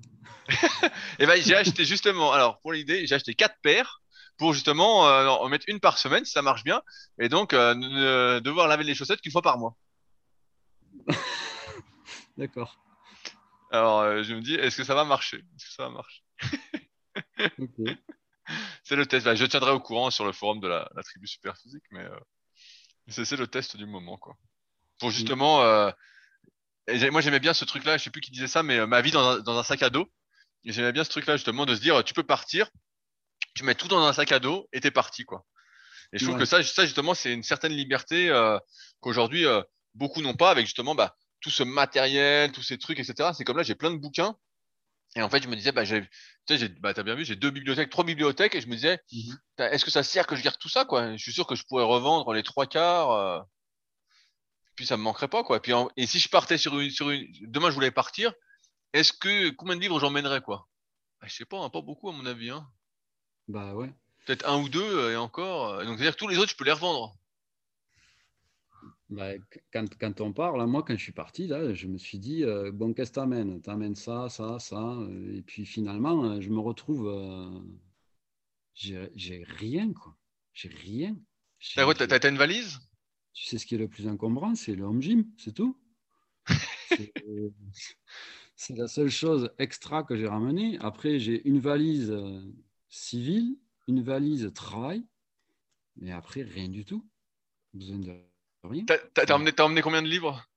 [0.49, 0.53] et
[1.19, 4.01] eh ben j'ai acheté justement, alors pour l'idée, j'ai acheté quatre paires
[4.37, 6.81] pour justement euh, en mettre une par semaine si ça marche bien,
[7.19, 9.75] et donc euh, ne devoir laver les chaussettes qu'une fois par mois.
[12.37, 12.77] D'accord.
[13.71, 15.37] Alors euh, je me dis, est-ce que ça va marcher?
[15.37, 16.21] Est-ce que ça va marcher?
[18.83, 19.25] C'est le test.
[19.25, 22.05] Bah, je tiendrai au courant sur le forum de la, tribu super physique, mais
[23.07, 24.37] c'est le test du moment quoi.
[24.99, 25.63] Pour justement
[27.11, 29.39] moi j'aimais bien ce truc-là, je sais plus qui disait ça, mais ma vie dans
[29.39, 30.07] dans un sac à dos.
[30.65, 32.69] Et j'aimais bien ce truc-là, justement, de se dire, tu peux partir,
[33.55, 35.45] tu mets tout dans un sac à dos et t'es parti, quoi.
[36.13, 38.57] Et je trouve que ça, ça justement, c'est une certaine liberté euh,
[38.99, 39.61] qu'aujourd'hui euh,
[39.93, 43.31] beaucoup n'ont pas, avec justement bah, tout ce matériel, tous ces trucs, etc.
[43.35, 44.35] C'est comme là, j'ai plein de bouquins.
[45.15, 46.01] Et en fait, je me disais, bah, j'ai,
[46.45, 48.99] tu sais, bah, t'as bien vu, j'ai deux bibliothèques, trois bibliothèques, et je me disais,
[49.11, 49.37] mhm.
[49.59, 51.15] est-ce que ça sert que je garde tout ça, quoi?
[51.15, 53.45] Je suis sûr que je pourrais revendre les trois quarts.
[54.75, 55.57] Puis ça me manquerait pas, quoi.
[55.57, 58.33] Et puis, et si je partais sur une, sur une, demain je voulais partir,
[58.93, 60.67] est-ce que combien de livres j'emmènerais quoi?
[61.21, 62.49] Bah, Je sais pas, hein, pas beaucoup à mon avis.
[62.49, 62.67] Hein.
[63.47, 63.93] Bah ouais.
[64.25, 65.69] Peut-être un ou deux euh, et encore.
[65.69, 67.17] Euh, donc c'est-à-dire que tous les autres, je peux les revendre.
[69.09, 69.33] Bah,
[69.71, 72.71] quand, quand, on parle, moi quand je suis parti, là, je me suis dit, euh,
[72.71, 73.61] bon, qu'est-ce que t'amènes?
[73.61, 74.97] T'amènes ça, ça, ça.
[75.33, 77.13] Et puis finalement, je me retrouve.
[78.73, 80.17] j'ai rien, quoi.
[80.53, 81.15] J'ai rien.
[81.75, 82.79] T'as une valise?
[83.35, 85.77] Tu sais ce qui est le plus encombrant, c'est le home gym, c'est tout.
[88.57, 90.77] C'est la seule chose extra que j'ai ramenée.
[90.79, 92.41] Après, j'ai une valise euh,
[92.87, 93.57] civile,
[93.89, 95.05] une valise travail,
[95.97, 97.05] mais après, rien du tout.
[97.73, 98.13] Besoin de
[98.63, 98.85] rien.
[98.85, 100.49] T'as emmené, emmené, combien de livres?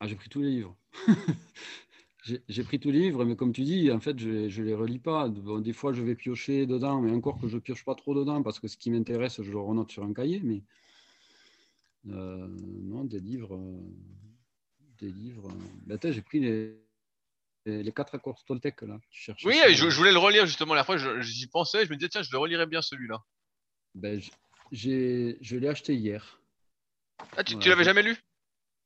[0.00, 0.76] Ah, j'ai pris tous les livres.
[2.48, 4.28] j'ai pris tous les livres, mais comme tu dis, en fait, je
[4.60, 5.30] ne les relis pas.
[5.30, 8.60] des fois, je vais piocher dedans, mais encore que je pioche pas trop dedans, parce
[8.60, 10.42] que ce qui m'intéresse, je le renote sur un cahier.
[10.44, 10.62] Mais
[12.06, 13.56] non, des livres.
[13.56, 13.80] Euh,
[14.98, 15.48] des livres.
[15.86, 16.76] Ben, j'ai pris les,
[17.66, 18.98] les quatre accords Toltec là.
[19.10, 20.74] Tu oui, je, voulais le relire justement.
[20.74, 21.84] La fois, j'y pensais.
[21.84, 23.22] Je me disais, tiens, je le relirais bien celui-là.
[23.94, 24.20] Ben,
[24.72, 26.40] j'ai, je l'ai acheté hier.
[27.36, 28.16] Ah, tu, l'avais jamais lu?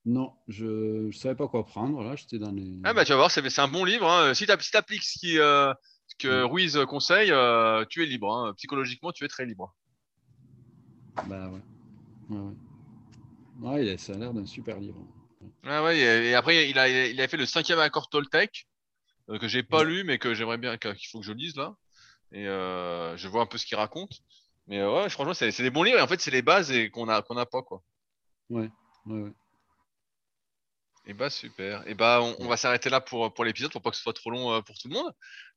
[0.04, 2.02] Non, je ne savais pas quoi prendre.
[2.02, 2.78] Là, j'étais dans les.
[2.84, 4.08] Ah, bah, tu vas voir, c'est, un bon livre.
[4.08, 4.34] Hein.
[4.34, 5.72] Si tu appliques ce, qui, euh,
[6.18, 8.32] que Ruiz conseille, euh, tu es libre.
[8.32, 8.54] Hein.
[8.54, 9.74] Psychologiquement, tu es très libre.
[11.26, 11.60] Bah ouais.
[12.30, 12.54] ouais, ouais.
[13.60, 15.06] Ouais ça a l'air d'un super livre.
[15.64, 18.66] Ah ouais, et après, il a, il a fait le cinquième accord Toltec,
[19.30, 21.74] euh, que j'ai pas lu, mais que j'aimerais bien, qu'il faut que je lise là.
[22.32, 24.20] Et euh, je vois un peu ce qu'il raconte.
[24.66, 27.08] Mais ouais, franchement, c'est des bons livres, et en fait, c'est les bases et qu'on
[27.08, 27.82] a, qu'on a pas, quoi.
[28.50, 28.70] Ouais.
[29.06, 29.32] Ouais,
[31.06, 31.86] Et bah super.
[31.88, 34.12] Et bah on, on va s'arrêter là pour, pour l'épisode pour pas que ce soit
[34.12, 35.10] trop long euh, pour tout le monde.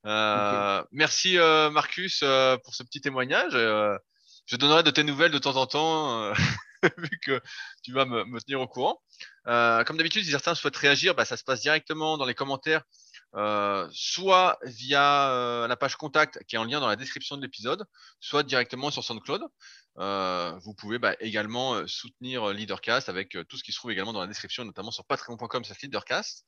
[0.06, 3.52] Euh, Merci euh, Marcus pour ce petit témoignage.
[3.52, 6.32] Je donnerai de tes nouvelles de temps en temps
[6.98, 7.40] vu que
[7.82, 9.00] tu vas me, tenir au courant.
[9.46, 12.82] Euh, comme d'habitude, si certains souhaitent réagir, bah, ça se passe directement dans les commentaires,
[13.34, 17.42] euh, soit via euh, la page contact qui est en lien dans la description de
[17.42, 17.84] l'épisode,
[18.20, 19.42] soit directement sur SoundCloud.
[19.96, 24.26] Vous pouvez bah, également soutenir Leadercast avec tout ce qui se trouve également dans la
[24.26, 26.44] description, notamment sur patreon.com Leadercast.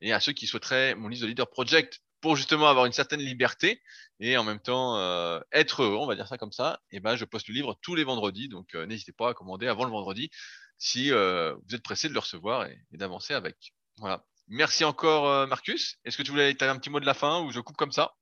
[0.00, 3.20] Et à ceux qui souhaiteraient mon liste de Leader Project pour justement avoir une certaine
[3.20, 3.80] liberté
[4.20, 7.16] et en même temps euh, être heureux, on va dire ça comme ça, et ben
[7.16, 9.90] je poste le livre tous les vendredis, donc euh, n'hésitez pas à commander avant le
[9.90, 10.30] vendredi
[10.78, 13.72] si euh, vous êtes pressé de le recevoir et, et d'avancer avec.
[13.98, 14.24] Voilà.
[14.46, 15.98] Merci encore Marcus.
[16.04, 17.92] Est-ce que tu voulais as un petit mot de la fin ou je coupe comme
[17.92, 18.14] ça?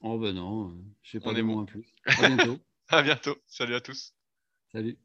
[0.00, 1.86] Oh ben non, je sais pas On de est mots en plus.
[2.04, 2.58] À bientôt.
[2.88, 3.36] À bientôt.
[3.46, 4.12] Salut à tous.
[4.70, 4.98] Salut.